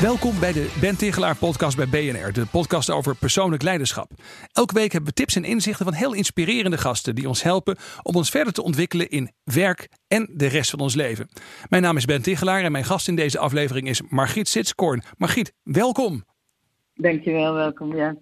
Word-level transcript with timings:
Welkom 0.00 0.40
bij 0.40 0.52
de 0.52 0.76
Ben 0.80 0.96
Tigelaar 0.96 1.36
podcast 1.36 1.76
bij 1.76 1.88
BNR, 1.88 2.32
de 2.32 2.46
podcast 2.46 2.90
over 2.90 3.16
persoonlijk 3.16 3.62
leiderschap. 3.62 4.10
Elke 4.52 4.74
week 4.74 4.92
hebben 4.92 5.10
we 5.10 5.16
tips 5.16 5.36
en 5.36 5.44
inzichten 5.44 5.84
van 5.84 5.94
heel 5.94 6.12
inspirerende 6.12 6.78
gasten 6.78 7.14
die 7.14 7.28
ons 7.28 7.42
helpen 7.42 7.76
om 8.02 8.14
ons 8.14 8.30
verder 8.30 8.52
te 8.52 8.62
ontwikkelen 8.62 9.08
in 9.08 9.30
werk 9.44 9.88
en 10.08 10.28
de 10.32 10.46
rest 10.46 10.70
van 10.70 10.80
ons 10.80 10.94
leven. 10.94 11.28
Mijn 11.68 11.82
naam 11.82 11.96
is 11.96 12.04
Ben 12.04 12.22
Tigelaar 12.22 12.62
en 12.62 12.72
mijn 12.72 12.84
gast 12.84 13.08
in 13.08 13.16
deze 13.16 13.38
aflevering 13.38 13.88
is 13.88 14.02
Margriet 14.08 14.48
Sitskoorn. 14.48 15.02
Margriet, 15.16 15.54
welkom. 15.62 16.24
Dankjewel, 16.94 17.54
welkom. 17.54 17.96
Ja. 17.96 18.16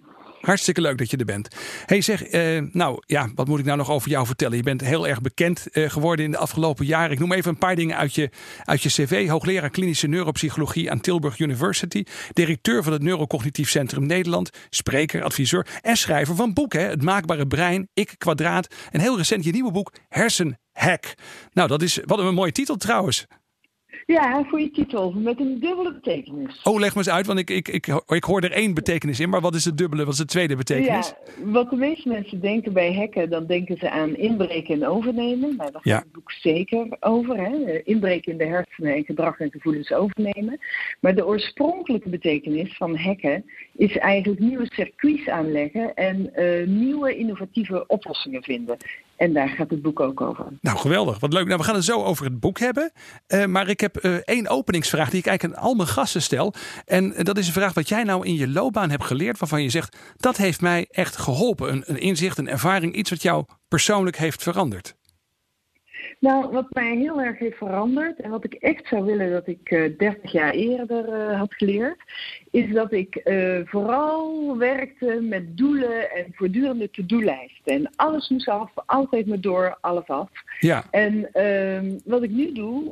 Hartstikke 0.47 0.81
leuk 0.81 0.97
dat 0.97 1.11
je 1.11 1.17
er 1.17 1.25
bent. 1.25 1.47
Hey 1.85 2.01
zeg, 2.01 2.23
eh, 2.23 2.61
nou 2.71 3.03
ja, 3.05 3.29
wat 3.35 3.47
moet 3.47 3.59
ik 3.59 3.65
nou 3.65 3.77
nog 3.77 3.89
over 3.89 4.09
jou 4.09 4.25
vertellen? 4.25 4.57
Je 4.57 4.63
bent 4.63 4.81
heel 4.81 5.07
erg 5.07 5.21
bekend 5.21 5.67
eh, 5.67 5.89
geworden 5.89 6.25
in 6.25 6.31
de 6.31 6.37
afgelopen 6.37 6.85
jaren. 6.85 7.11
Ik 7.11 7.19
noem 7.19 7.31
even 7.31 7.51
een 7.51 7.57
paar 7.57 7.75
dingen 7.75 7.97
uit 7.97 8.15
je, 8.15 8.29
uit 8.63 8.83
je 8.83 8.89
cv. 8.89 9.27
Hoogleraar 9.27 9.69
klinische 9.69 10.07
neuropsychologie 10.07 10.91
aan 10.91 10.99
Tilburg 10.99 11.39
University. 11.39 12.03
Directeur 12.33 12.83
van 12.83 12.93
het 12.93 13.01
Neurocognitief 13.01 13.69
Centrum 13.69 14.05
Nederland. 14.05 14.49
Spreker, 14.69 15.23
adviseur 15.23 15.67
en 15.81 15.97
schrijver 15.97 16.35
van 16.35 16.53
boeken. 16.53 16.89
Het 16.89 17.01
maakbare 17.01 17.47
brein, 17.47 17.89
Ik 17.93 18.15
Kwadraat. 18.17 18.75
En 18.91 18.99
heel 18.99 19.17
recent 19.17 19.43
je 19.43 19.51
nieuwe 19.51 19.71
boek 19.71 19.93
Hersenhack. 20.09 21.13
Nou, 21.53 21.67
dat 21.67 21.81
is, 21.81 21.99
wat 22.05 22.19
een 22.19 22.33
mooie 22.33 22.51
titel 22.51 22.75
trouwens. 22.75 23.25
Ja, 24.07 24.43
goede 24.43 24.71
titel, 24.71 25.11
met 25.11 25.39
een 25.39 25.59
dubbele 25.59 25.93
betekenis. 25.93 26.61
Oh, 26.63 26.79
leg 26.79 26.91
me 26.91 26.97
eens 26.97 27.09
uit, 27.09 27.25
want 27.25 27.39
ik, 27.39 27.49
ik, 27.49 27.67
ik, 27.67 27.87
ik 28.07 28.23
hoor 28.23 28.41
er 28.41 28.51
één 28.51 28.73
betekenis 28.73 29.19
in, 29.19 29.29
maar 29.29 29.41
wat 29.41 29.55
is 29.55 29.63
de 29.63 29.73
dubbele, 29.73 30.03
wat 30.03 30.13
is 30.13 30.19
de 30.19 30.25
tweede 30.25 30.55
betekenis? 30.55 31.07
Ja, 31.07 31.51
wat 31.51 31.69
de 31.69 31.75
meeste 31.75 32.09
mensen 32.09 32.41
denken 32.41 32.73
bij 32.73 32.95
hacken, 32.95 33.29
dan 33.29 33.45
denken 33.45 33.77
ze 33.77 33.89
aan 33.89 34.15
inbreken 34.15 34.75
en 34.75 34.87
overnemen. 34.87 35.55
Nou, 35.55 35.71
daar 35.71 35.81
gaat 35.83 36.03
het 36.03 36.11
boek 36.11 36.31
zeker 36.31 36.97
over. 36.99 37.37
Hè? 37.37 37.81
Inbreken 37.83 38.31
in 38.31 38.37
de 38.37 38.45
hersenen 38.45 38.95
en 38.95 39.03
gedrag 39.03 39.39
en 39.39 39.51
gevoelens 39.51 39.91
overnemen. 39.91 40.59
Maar 40.99 41.15
de 41.15 41.25
oorspronkelijke 41.25 42.09
betekenis 42.09 42.77
van 42.77 42.97
hacken 42.97 43.45
is 43.75 43.97
eigenlijk 43.97 44.39
nieuwe 44.39 44.67
circuits 44.73 45.29
aanleggen 45.29 45.93
en 45.93 46.31
uh, 46.35 46.67
nieuwe 46.67 47.15
innovatieve 47.15 47.87
oplossingen 47.87 48.43
vinden. 48.43 48.77
En 49.15 49.33
daar 49.33 49.49
gaat 49.49 49.69
het 49.69 49.81
boek 49.81 49.99
ook 49.99 50.21
over. 50.21 50.45
Nou, 50.61 50.77
geweldig. 50.77 51.19
Wat 51.19 51.33
leuk. 51.33 51.45
Nou, 51.45 51.57
we 51.57 51.63
gaan 51.63 51.75
het 51.75 51.83
zo 51.83 52.03
over 52.03 52.25
het 52.25 52.39
boek 52.39 52.59
hebben. 52.59 52.91
Uh, 53.27 53.45
maar 53.45 53.69
ik 53.69 53.79
heb 53.79 53.96
uh, 54.01 54.15
één 54.15 54.47
openingsvraag 54.47 55.09
die 55.09 55.19
ik 55.19 55.25
eigenlijk 55.25 55.59
aan 55.59 55.65
al 55.65 55.73
mijn 55.73 55.87
gasten 55.87 56.21
stel. 56.21 56.53
En 56.85 57.13
dat 57.17 57.37
is 57.37 57.47
een 57.47 57.53
vraag 57.53 57.73
wat 57.73 57.89
jij 57.89 58.03
nou 58.03 58.25
in 58.25 58.35
je 58.35 58.47
loopbaan 58.47 58.89
hebt 58.89 59.03
geleerd. 59.03 59.39
Waarvan 59.39 59.63
je 59.63 59.69
zegt, 59.69 59.97
dat 60.17 60.37
heeft 60.37 60.61
mij 60.61 60.87
echt 60.91 61.17
geholpen. 61.17 61.71
Een, 61.71 61.83
een 61.85 61.99
inzicht, 61.99 62.37
een 62.37 62.49
ervaring, 62.49 62.95
iets 62.95 63.09
wat 63.09 63.21
jou 63.21 63.45
persoonlijk 63.67 64.17
heeft 64.17 64.43
veranderd. 64.43 64.96
Nou, 66.19 66.51
wat 66.51 66.67
mij 66.69 66.95
heel 66.95 67.21
erg 67.21 67.39
heeft 67.39 67.57
veranderd 67.57 68.19
en 68.19 68.29
wat 68.29 68.43
ik 68.43 68.53
echt 68.53 68.87
zou 68.87 69.05
willen 69.05 69.31
dat 69.31 69.47
ik 69.47 69.71
uh, 69.71 69.85
eh, 69.85 69.97
30 69.97 70.31
jaar 70.31 70.51
eerder 70.51 71.07
uh, 71.07 71.37
had 71.39 71.53
geleerd, 71.53 71.97
is 72.51 72.73
dat 72.73 72.91
ik 72.91 73.21
uh, 73.25 73.59
vooral 73.65 74.57
werkte 74.57 75.19
met 75.21 75.57
doelen 75.57 76.11
en 76.11 76.25
voortdurende 76.31 76.89
to-do-lijsten. 76.89 77.73
En 77.73 77.89
alles 77.95 78.29
moest 78.29 78.47
af, 78.47 78.71
altijd 78.85 79.27
maar 79.27 79.39
door, 79.39 79.77
alles 79.81 80.07
af. 80.07 80.29
Ja. 80.59 80.83
En 80.91 81.33
ehm, 81.33 81.97
wat 82.05 82.23
ik 82.23 82.29
nu 82.29 82.53
doe, 82.53 82.91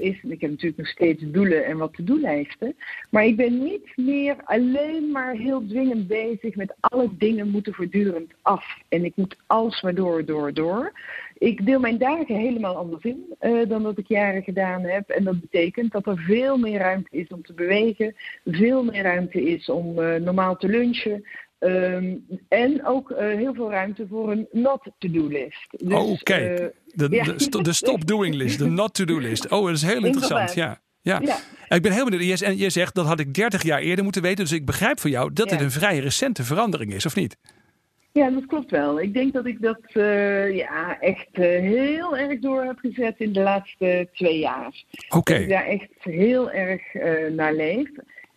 is, 0.00 0.22
ik 0.22 0.40
heb 0.40 0.50
natuurlijk 0.50 0.76
nog 0.76 0.88
steeds 0.88 1.22
doelen 1.26 1.64
en 1.64 1.76
wat 1.76 1.94
to-do-lijsten, 1.94 2.74
maar 3.10 3.24
ik 3.24 3.36
ben 3.36 3.62
niet 3.62 3.96
meer 3.96 4.36
alleen 4.44 5.10
maar 5.10 5.34
heel 5.34 5.66
dwingend 5.66 6.06
bezig 6.06 6.54
met 6.56 6.74
alle 6.80 7.08
dingen 7.18 7.48
moeten 7.48 7.74
voortdurend 7.74 8.32
af. 8.42 8.64
En 8.88 9.04
ik 9.04 9.12
moet 9.16 9.36
alles 9.46 9.82
maar 9.82 9.94
door, 9.94 10.24
door, 10.24 10.54
door. 10.54 10.92
Ik 11.40 11.66
deel 11.66 11.80
mijn 11.80 11.98
dagen 11.98 12.34
helemaal 12.36 12.76
anders 12.76 13.04
in 13.04 13.36
uh, 13.40 13.68
dan 13.68 13.82
dat 13.82 13.98
ik 13.98 14.08
jaren 14.08 14.42
gedaan 14.42 14.82
heb. 14.82 15.08
En 15.08 15.24
dat 15.24 15.40
betekent 15.40 15.92
dat 15.92 16.06
er 16.06 16.18
veel 16.18 16.58
meer 16.58 16.78
ruimte 16.78 17.16
is 17.16 17.28
om 17.28 17.42
te 17.42 17.52
bewegen, 17.52 18.14
veel 18.44 18.84
meer 18.84 19.02
ruimte 19.02 19.42
is 19.42 19.68
om 19.68 19.98
uh, 19.98 20.14
normaal 20.14 20.56
te 20.56 20.68
lunchen. 20.68 21.24
Um, 21.58 22.26
en 22.48 22.86
ook 22.86 23.10
uh, 23.10 23.18
heel 23.18 23.54
veel 23.54 23.70
ruimte 23.70 24.06
voor 24.08 24.30
een 24.30 24.48
not-to-do 24.52 25.26
list. 25.26 25.66
Dus, 25.70 25.92
oh, 25.92 26.18
de, 26.18 26.72
ja. 27.10 27.24
de, 27.24 27.62
de 27.62 27.72
stop-doing 27.72 28.34
list, 28.34 28.58
de 28.58 28.66
not-to-do 28.66 29.18
list. 29.18 29.48
Oh, 29.50 29.66
dat 29.66 29.76
is 29.76 29.82
heel 29.82 30.04
interessant, 30.04 30.54
ja. 30.54 30.80
Ja. 31.02 31.20
ja. 31.24 31.38
Ik 31.76 31.82
ben 31.82 31.92
heel 31.92 32.04
benieuwd. 32.04 32.40
En 32.40 32.58
je 32.58 32.70
zegt 32.70 32.94
dat 32.94 33.06
had 33.06 33.20
ik 33.20 33.34
30 33.34 33.62
jaar 33.62 33.80
eerder 33.80 34.04
moeten 34.04 34.22
weten. 34.22 34.44
Dus 34.44 34.52
ik 34.52 34.66
begrijp 34.66 35.00
van 35.00 35.10
jou 35.10 35.32
dat 35.32 35.50
ja. 35.50 35.56
het 35.56 35.64
een 35.64 35.70
vrij 35.70 35.98
recente 35.98 36.44
verandering 36.44 36.92
is, 36.92 37.06
of 37.06 37.14
niet? 37.14 37.36
Ja, 38.12 38.30
dat 38.30 38.46
klopt 38.46 38.70
wel. 38.70 39.00
Ik 39.00 39.14
denk 39.14 39.32
dat 39.32 39.46
ik 39.46 39.62
dat 39.62 39.80
uh, 39.92 40.56
ja, 40.56 41.00
echt 41.00 41.28
uh, 41.32 41.44
heel 41.60 42.16
erg 42.16 42.40
door 42.40 42.64
heb 42.64 42.78
gezet 42.78 43.14
in 43.18 43.32
de 43.32 43.40
laatste 43.40 44.08
twee 44.12 44.38
jaar. 44.38 44.84
Oké. 45.08 45.16
Okay. 45.16 45.36
Dat 45.36 45.44
ik 45.44 45.48
daar 45.48 45.66
echt 45.66 45.88
heel 46.00 46.50
erg 46.50 46.94
uh, 46.94 47.30
naar 47.30 47.54
leef. 47.54 47.88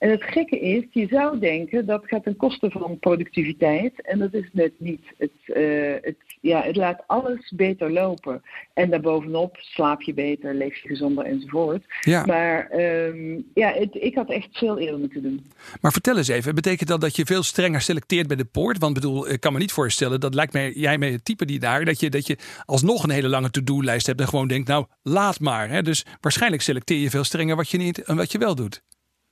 En 0.03 0.09
het 0.09 0.23
gekke 0.23 0.59
is, 0.59 0.83
je 0.91 1.07
zou 1.07 1.39
denken 1.39 1.85
dat 1.85 2.03
gaat 2.05 2.23
ten 2.23 2.35
koste 2.35 2.69
van 2.69 2.99
productiviteit. 2.99 4.01
En 4.01 4.19
dat 4.19 4.33
is 4.33 4.49
net 4.51 4.71
niet. 4.77 5.01
Het, 5.17 5.31
uh, 5.47 5.93
het, 6.01 6.15
ja, 6.41 6.61
het 6.61 6.75
laat 6.75 7.03
alles 7.07 7.51
beter 7.55 7.91
lopen. 7.91 8.41
En 8.73 8.89
daarbovenop 8.89 9.57
slaap 9.59 10.01
je 10.01 10.13
beter, 10.13 10.53
leef 10.53 10.77
je 10.77 10.87
gezonder 10.87 11.25
enzovoort. 11.25 11.83
Ja. 11.99 12.25
Maar 12.25 12.79
um, 12.79 13.45
ja, 13.53 13.73
het, 13.73 13.89
ik 13.91 14.15
had 14.15 14.29
echt 14.29 14.47
veel 14.51 14.79
eerder 14.79 14.99
moeten 14.99 15.21
doen. 15.21 15.45
Maar 15.81 15.91
vertel 15.91 16.17
eens 16.17 16.27
even, 16.27 16.55
betekent 16.55 16.89
dat 16.89 17.01
dat 17.01 17.15
je 17.15 17.25
veel 17.25 17.43
strenger 17.43 17.81
selecteert 17.81 18.27
bij 18.27 18.37
de 18.37 18.45
poort? 18.45 18.77
Want 18.77 18.93
bedoel, 18.93 19.29
ik 19.29 19.39
kan 19.39 19.53
me 19.53 19.59
niet 19.59 19.71
voorstellen, 19.71 20.19
dat 20.19 20.33
lijkt 20.33 20.53
mij, 20.53 20.71
jij 20.71 20.97
met 20.97 21.11
het 21.11 21.25
type 21.25 21.45
die 21.45 21.59
daar, 21.59 21.85
dat 21.85 21.99
je, 21.99 22.09
dat 22.09 22.27
je 22.27 22.37
alsnog 22.65 23.03
een 23.03 23.09
hele 23.09 23.29
lange 23.29 23.49
to-do-lijst 23.49 24.07
hebt 24.07 24.21
en 24.21 24.27
gewoon 24.27 24.47
denkt, 24.47 24.67
nou, 24.67 24.85
laat 25.03 25.39
maar. 25.39 25.69
Hè? 25.69 25.81
Dus 25.81 26.05
waarschijnlijk 26.21 26.61
selecteer 26.61 26.97
je 26.97 27.09
veel 27.09 27.23
strenger 27.23 27.55
wat 27.55 27.69
je 27.69 27.77
niet 27.77 28.03
en 28.03 28.15
wat 28.15 28.31
je 28.31 28.37
wel 28.37 28.55
doet. 28.55 28.81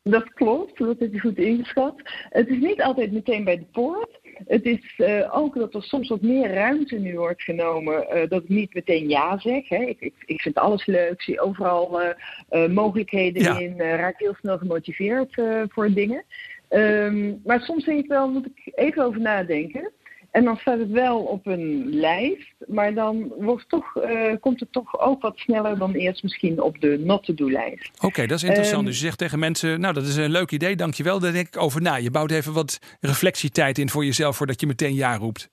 Dat 0.03 0.33
klopt, 0.33 0.77
dat 0.77 0.99
heb 0.99 1.13
je 1.13 1.19
goed 1.19 1.37
ingeschat. 1.37 1.95
Het 2.29 2.47
is 2.47 2.59
niet 2.59 2.81
altijd 2.81 3.11
meteen 3.11 3.43
bij 3.43 3.57
de 3.57 3.65
poort. 3.71 4.19
Het 4.47 4.65
is 4.65 4.93
uh, 4.97 5.37
ook 5.37 5.55
dat 5.55 5.73
er 5.73 5.83
soms 5.83 6.09
wat 6.09 6.21
meer 6.21 6.53
ruimte 6.53 6.95
nu 6.95 7.17
wordt 7.17 7.41
genomen. 7.41 8.05
Uh, 8.13 8.29
dat 8.29 8.43
ik 8.43 8.49
niet 8.49 8.73
meteen 8.73 9.09
ja 9.09 9.39
zeg. 9.39 9.69
Hè. 9.69 9.83
Ik, 9.83 9.99
ik, 9.99 10.13
ik 10.25 10.41
vind 10.41 10.55
alles 10.57 10.85
leuk, 10.85 11.21
zie 11.21 11.41
overal 11.41 12.01
uh, 12.01 12.67
mogelijkheden 12.67 13.43
ja. 13.43 13.59
in. 13.59 13.77
raak 13.77 14.19
heel 14.19 14.35
snel 14.39 14.57
gemotiveerd 14.57 15.41
voor 15.67 15.93
dingen. 15.93 16.23
Um, 16.69 17.41
maar 17.43 17.61
soms 17.61 17.85
denk 17.85 18.03
ik 18.03 18.09
wel, 18.09 18.29
moet 18.29 18.45
ik 18.45 18.71
even 18.75 19.03
over 19.03 19.21
nadenken. 19.21 19.91
En 20.31 20.43
dan 20.43 20.57
staat 20.57 20.79
het 20.79 20.89
wel 20.89 21.19
op 21.19 21.45
een 21.47 21.89
lijst, 21.89 22.53
maar 22.67 22.93
dan 22.93 23.33
wordt 23.37 23.69
toch, 23.69 23.95
uh, 23.95 24.33
komt 24.39 24.59
het 24.59 24.71
toch 24.71 24.99
ook 24.99 25.21
wat 25.21 25.37
sneller 25.37 25.77
dan 25.77 25.93
eerst 25.93 26.23
misschien 26.23 26.61
op 26.61 26.81
de 26.81 26.99
not-to-do-lijst. 26.99 27.91
Oké, 27.95 28.05
okay, 28.05 28.27
dat 28.27 28.37
is 28.37 28.43
interessant. 28.43 28.79
Um, 28.79 28.85
dus 28.85 28.99
je 28.99 29.05
zegt 29.05 29.17
tegen 29.17 29.39
mensen, 29.39 29.79
nou 29.79 29.93
dat 29.93 30.03
is 30.03 30.15
een 30.15 30.31
leuk 30.31 30.51
idee, 30.51 30.75
dankjewel. 30.75 31.19
Daar 31.19 31.31
denk 31.31 31.47
ik 31.47 31.61
over 31.61 31.81
na. 31.81 31.95
Je 31.95 32.11
bouwt 32.11 32.31
even 32.31 32.53
wat 32.53 32.79
reflectietijd 32.99 33.77
in 33.77 33.89
voor 33.89 34.05
jezelf 34.05 34.37
voordat 34.37 34.59
je 34.61 34.67
meteen 34.67 34.95
ja 34.95 35.15
roept. 35.15 35.49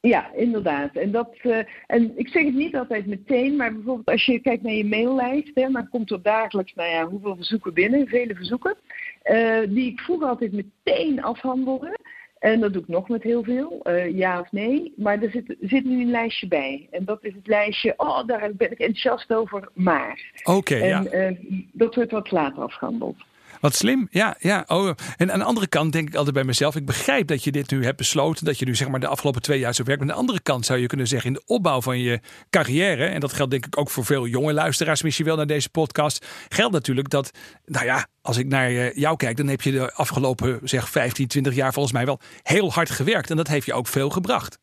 Ja, 0.00 0.30
inderdaad. 0.34 0.96
En, 0.96 1.10
dat, 1.10 1.28
uh, 1.42 1.58
en 1.86 2.12
ik 2.18 2.28
zeg 2.28 2.44
het 2.44 2.54
niet 2.54 2.76
altijd 2.76 3.06
meteen, 3.06 3.56
maar 3.56 3.72
bijvoorbeeld 3.72 4.10
als 4.10 4.24
je 4.24 4.40
kijkt 4.40 4.62
naar 4.62 4.72
je 4.72 4.84
maillijst, 4.84 5.50
hè, 5.54 5.70
dan 5.70 5.88
komt 5.88 6.10
er 6.10 6.22
dagelijks, 6.22 6.74
nou 6.74 6.90
ja, 6.90 7.08
hoeveel 7.08 7.36
verzoeken 7.36 7.74
binnen, 7.74 8.06
vele 8.06 8.34
verzoeken, 8.34 8.76
uh, 9.24 9.58
die 9.68 9.90
ik 9.90 10.00
vroeger 10.00 10.28
altijd 10.28 10.52
meteen 10.52 11.22
afhandelde. 11.22 11.98
En 12.42 12.60
dat 12.60 12.72
doe 12.72 12.82
ik 12.82 12.88
nog 12.88 13.08
met 13.08 13.22
heel 13.22 13.42
veel, 13.42 13.80
uh, 13.84 14.16
ja 14.16 14.40
of 14.40 14.52
nee. 14.52 14.92
Maar 14.96 15.22
er 15.22 15.30
zit, 15.30 15.56
zit 15.60 15.84
nu 15.84 16.00
een 16.00 16.10
lijstje 16.10 16.48
bij. 16.48 16.88
En 16.90 17.04
dat 17.04 17.18
is 17.24 17.34
het 17.34 17.46
lijstje, 17.46 17.94
oh, 17.96 18.26
daar 18.26 18.50
ben 18.54 18.70
ik 18.70 18.78
enthousiast 18.78 19.32
over, 19.32 19.68
maar. 19.74 20.32
Oké, 20.42 20.56
okay, 20.56 20.88
ja. 20.88 21.04
Uh, 21.12 21.36
dat 21.72 21.94
wordt 21.94 22.10
wat 22.10 22.30
later 22.30 22.62
afgehandeld. 22.62 23.16
Wat 23.62 23.74
slim, 23.74 24.08
ja. 24.10 24.36
ja. 24.38 24.64
Oh. 24.66 24.90
En 25.16 25.32
aan 25.32 25.38
de 25.38 25.44
andere 25.44 25.66
kant 25.66 25.92
denk 25.92 26.08
ik 26.08 26.14
altijd 26.14 26.34
bij 26.34 26.44
mezelf, 26.44 26.76
ik 26.76 26.86
begrijp 26.86 27.26
dat 27.26 27.44
je 27.44 27.52
dit 27.52 27.70
nu 27.70 27.84
hebt 27.84 27.96
besloten, 27.96 28.44
dat 28.44 28.58
je 28.58 28.64
nu 28.64 28.74
zeg 28.74 28.88
maar 28.88 29.00
de 29.00 29.06
afgelopen 29.06 29.42
twee 29.42 29.58
jaar 29.58 29.74
zo 29.74 29.84
werkt. 29.84 30.00
Maar 30.00 30.10
aan 30.10 30.16
de 30.16 30.20
andere 30.20 30.42
kant 30.42 30.66
zou 30.66 30.78
je 30.78 30.86
kunnen 30.86 31.06
zeggen, 31.06 31.28
in 31.28 31.34
de 31.34 31.42
opbouw 31.46 31.80
van 31.80 31.98
je 31.98 32.20
carrière, 32.50 33.06
en 33.06 33.20
dat 33.20 33.32
geldt 33.32 33.50
denk 33.50 33.66
ik 33.66 33.78
ook 33.78 33.90
voor 33.90 34.04
veel 34.04 34.26
jonge 34.26 34.52
luisteraars 34.52 35.02
misschien 35.02 35.26
wel 35.26 35.36
naar 35.36 35.46
deze 35.46 35.70
podcast, 35.70 36.26
geldt 36.48 36.72
natuurlijk 36.72 37.10
dat, 37.10 37.30
nou 37.64 37.84
ja, 37.84 38.06
als 38.22 38.36
ik 38.36 38.46
naar 38.46 38.98
jou 38.98 39.16
kijk, 39.16 39.36
dan 39.36 39.48
heb 39.48 39.60
je 39.60 39.70
de 39.70 39.92
afgelopen 39.92 40.60
zeg 40.62 40.90
15, 40.90 41.26
20 41.26 41.54
jaar 41.54 41.72
volgens 41.72 41.94
mij 41.94 42.04
wel 42.04 42.20
heel 42.42 42.72
hard 42.72 42.90
gewerkt. 42.90 43.30
En 43.30 43.36
dat 43.36 43.48
heeft 43.48 43.66
je 43.66 43.74
ook 43.74 43.86
veel 43.86 44.10
gebracht. 44.10 44.58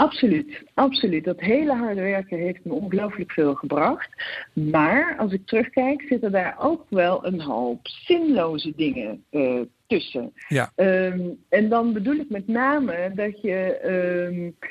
Absoluut, 0.00 0.62
absoluut. 0.74 1.24
Dat 1.24 1.40
hele 1.40 1.74
harde 1.74 2.00
werken 2.00 2.38
heeft 2.38 2.64
me 2.64 2.72
ongelooflijk 2.72 3.32
veel 3.32 3.54
gebracht. 3.54 4.08
Maar 4.52 5.16
als 5.18 5.32
ik 5.32 5.46
terugkijk, 5.46 6.02
zitten 6.08 6.32
daar 6.32 6.56
ook 6.58 6.86
wel 6.88 7.26
een 7.26 7.40
hoop 7.40 7.80
zinloze 7.82 8.72
dingen 8.76 9.24
uh, 9.30 9.60
tussen. 9.86 10.32
Ja. 10.48 10.72
Ehm, 10.76 11.20
en 11.48 11.68
dan 11.68 11.92
bedoel 11.92 12.14
ik 12.14 12.30
met 12.30 12.46
name 12.46 13.12
dat 13.14 13.40
je. 13.40 13.76
ehm, 13.76 14.46
eh, 14.58 14.68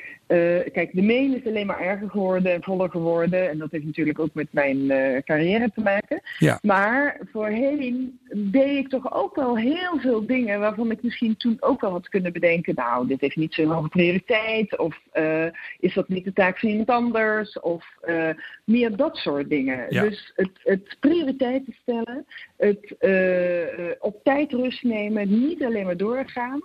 kijk, 0.72 0.90
de 0.92 1.02
mail 1.02 1.34
is 1.34 1.46
alleen 1.46 1.66
maar 1.66 1.80
erger 1.80 2.10
geworden 2.10 2.52
en 2.52 2.62
voller 2.62 2.90
geworden. 2.90 3.50
En 3.50 3.58
dat 3.58 3.70
heeft 3.70 3.84
natuurlijk 3.84 4.18
ook 4.18 4.34
met 4.34 4.48
mijn 4.50 4.90
eh, 4.90 5.22
carrière 5.22 5.70
te 5.74 5.80
maken. 5.80 6.20
Ja. 6.38 6.58
Maar 6.62 7.20
voorheen 7.32 8.18
deed 8.34 8.76
ik 8.76 8.88
toch 8.88 9.14
ook 9.14 9.34
wel 9.34 9.56
heel 9.56 9.98
veel 9.98 10.26
dingen 10.26 10.60
waarvan 10.60 10.90
ik 10.90 11.02
misschien 11.02 11.36
toen 11.36 11.56
ook 11.60 11.80
wel 11.80 11.90
had 11.90 12.08
kunnen 12.08 12.32
bedenken. 12.32 12.74
Nou, 12.74 13.06
dit 13.06 13.20
heeft 13.20 13.36
niet 13.36 13.54
zo'n 13.54 13.70
hoge 13.70 13.88
prioriteit. 13.88 14.78
Of 14.78 15.00
eh, 15.12 15.46
is 15.78 15.94
dat 15.94 16.08
niet 16.08 16.24
de 16.24 16.32
taak 16.32 16.58
van 16.58 16.68
iemand 16.68 16.88
anders? 16.88 17.60
Of 17.60 17.96
eh, 18.00 18.28
meer 18.64 18.96
dat 18.96 19.16
soort 19.16 19.48
dingen. 19.48 19.86
Ja. 19.88 20.02
Dus 20.02 20.32
het, 20.36 20.50
het 20.62 20.96
prioriteiten 21.00 21.76
stellen, 21.82 22.26
het 22.56 22.94
eh, 22.98 23.90
eh, 23.90 23.96
op 23.98 24.24
tijd 24.24 24.52
rust 24.52 24.82
nemen, 24.82 25.28
niet 25.48 25.64
alleen 25.64 25.84
maar 25.84 25.96
doorgaan. 25.96 26.60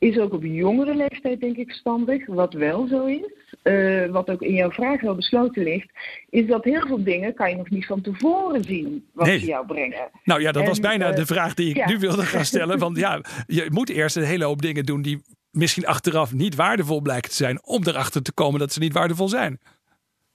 Is 0.00 0.18
ook 0.18 0.32
op 0.32 0.44
jongere 0.44 0.94
leeftijd 0.94 1.40
denk 1.40 1.56
ik 1.56 1.66
verstandig. 1.66 2.26
Wat 2.26 2.52
wel 2.52 2.86
zo 2.86 3.04
is, 3.06 3.32
eh, 3.62 4.06
wat 4.06 4.30
ook 4.30 4.42
in 4.42 4.54
jouw 4.54 4.70
vraag 4.70 5.00
wel 5.00 5.14
besloten 5.14 5.62
ligt, 5.62 5.90
is 6.30 6.46
dat 6.46 6.64
heel 6.64 6.86
veel 6.86 7.04
dingen 7.04 7.34
kan 7.34 7.50
je 7.50 7.56
nog 7.56 7.70
niet 7.70 7.86
van 7.86 8.00
tevoren 8.00 8.64
zien 8.64 9.06
wat 9.12 9.26
Nee. 9.26 9.38
ze 9.38 9.46
jou 9.46 9.66
brengen. 9.66 10.10
Nou 10.24 10.40
ja, 10.40 10.52
dat 10.52 10.62
En, 10.62 10.68
was 10.68 10.80
bijna 10.80 11.08
eh, 11.10 11.16
de 11.16 11.26
vraag 11.26 11.54
die 11.54 11.68
ik 11.70 11.76
ja. 11.76 11.88
nu 11.88 11.98
wilde 11.98 12.22
gaan 12.22 12.44
stellen. 12.52 12.78
Want 12.78 12.96
ja, 12.98 13.20
je 13.46 13.66
moet 13.68 13.88
eerst 13.90 14.16
een 14.16 14.22
hele 14.22 14.44
hoop 14.44 14.62
dingen 14.62 14.84
doen 14.86 15.02
die 15.02 15.22
misschien 15.50 15.86
achteraf 15.86 16.32
niet 16.32 16.54
waardevol 16.54 17.00
blijken 17.00 17.30
te 17.30 17.36
zijn. 17.36 17.64
Om 17.66 17.86
erachter 17.86 18.22
te 18.22 18.32
komen 18.32 18.60
dat 18.60 18.72
ze 18.72 18.78
niet 18.80 18.92
waardevol 18.92 19.28
zijn. 19.28 19.58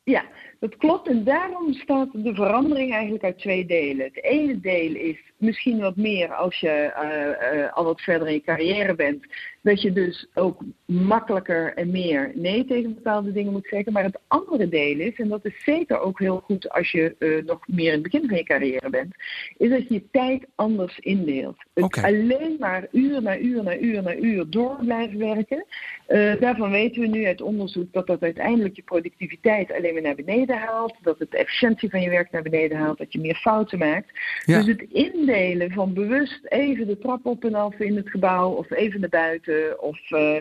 Ja, 0.03 0.25
dat 0.59 0.77
klopt. 0.77 1.07
En 1.07 1.23
daarom 1.23 1.65
bestaat 1.67 2.07
de 2.13 2.33
verandering 2.33 2.91
eigenlijk 2.93 3.23
uit 3.23 3.39
twee 3.39 3.65
delen. 3.65 4.05
Het 4.05 4.23
ene 4.23 4.59
deel 4.59 4.95
is 4.95 5.17
misschien 5.37 5.79
wat 5.79 5.95
meer 5.95 6.33
als 6.33 6.59
je 6.59 6.69
eh, 6.69 7.73
al 7.73 7.83
wat 7.83 8.01
verder 8.01 8.27
in 8.27 8.33
je 8.33 8.41
carrière 8.41 8.95
bent. 8.95 9.25
Dat 9.65 9.81
je 9.81 9.93
dus 9.93 10.27
ook 10.33 10.63
makkelijker 10.85 11.73
en 11.73 11.91
meer 11.91 12.31
nee 12.35 12.65
tegen 12.65 12.95
bepaalde 12.95 13.31
dingen 13.31 13.51
moet 13.51 13.67
zeggen. 13.67 13.93
Maar 13.93 14.03
het 14.03 14.19
andere 14.27 14.69
deel 14.69 14.99
is, 14.99 15.15
en 15.15 15.27
dat 15.27 15.45
is 15.45 15.63
zeker 15.63 15.99
ook 15.99 16.19
heel 16.19 16.39
goed 16.39 16.69
als 16.69 16.91
je 16.91 17.15
eh, 17.19 17.45
nog 17.45 17.67
meer 17.67 17.87
in 17.87 17.93
het 17.93 18.11
begin 18.11 18.27
van 18.27 18.37
je 18.37 18.43
carrière 18.43 18.89
bent, 18.89 19.15
is 19.57 19.69
dat 19.69 19.87
je 19.87 19.93
je 19.93 20.03
tijd 20.11 20.45
anders 20.55 20.99
indeelt. 20.99 21.57
Het 21.73 22.03
alleen 22.03 22.55
maar 22.59 22.87
uur 22.91 23.21
na 23.21 23.37
uur 23.37 23.63
na 23.63 23.77
uur 23.77 24.03
na 24.03 24.15
uur 24.15 24.49
door 24.49 24.77
blijven 24.79 25.17
werken. 25.17 25.65
Eh, 26.05 26.39
daarvan 26.39 26.71
weten 26.71 27.01
we 27.01 27.07
nu 27.07 27.25
uit 27.25 27.41
onderzoek 27.41 27.93
dat 27.93 28.07
dat 28.07 28.21
uiteindelijk 28.21 28.75
je 28.75 28.81
productiviteit 28.81 29.71
alleen 29.71 29.93
maar 29.93 30.01
naar 30.01 30.15
beneden 30.15 30.57
haalt. 30.57 30.95
Dat 31.01 31.19
het 31.19 31.31
de 31.31 31.37
efficiëntie 31.37 31.89
van 31.89 32.01
je 32.01 32.09
werk 32.09 32.31
naar 32.31 32.41
beneden 32.41 32.77
haalt. 32.77 32.97
Dat 32.97 33.13
je 33.13 33.19
meer 33.19 33.35
fouten 33.35 33.79
maakt. 33.79 34.19
Ja. 34.45 34.57
Dus 34.57 34.67
het 34.67 34.85
indelen 34.91 35.71
van 35.71 35.93
bewust 35.93 36.45
even 36.45 36.87
de 36.87 36.97
trap 36.97 37.25
op 37.25 37.45
en 37.45 37.55
af 37.55 37.79
in 37.79 37.95
het 37.95 38.09
gebouw. 38.09 38.51
Of 38.51 38.71
even 38.71 38.99
naar 38.99 39.09
buiten. 39.09 39.54
Of 39.79 40.11
eh, 40.11 40.35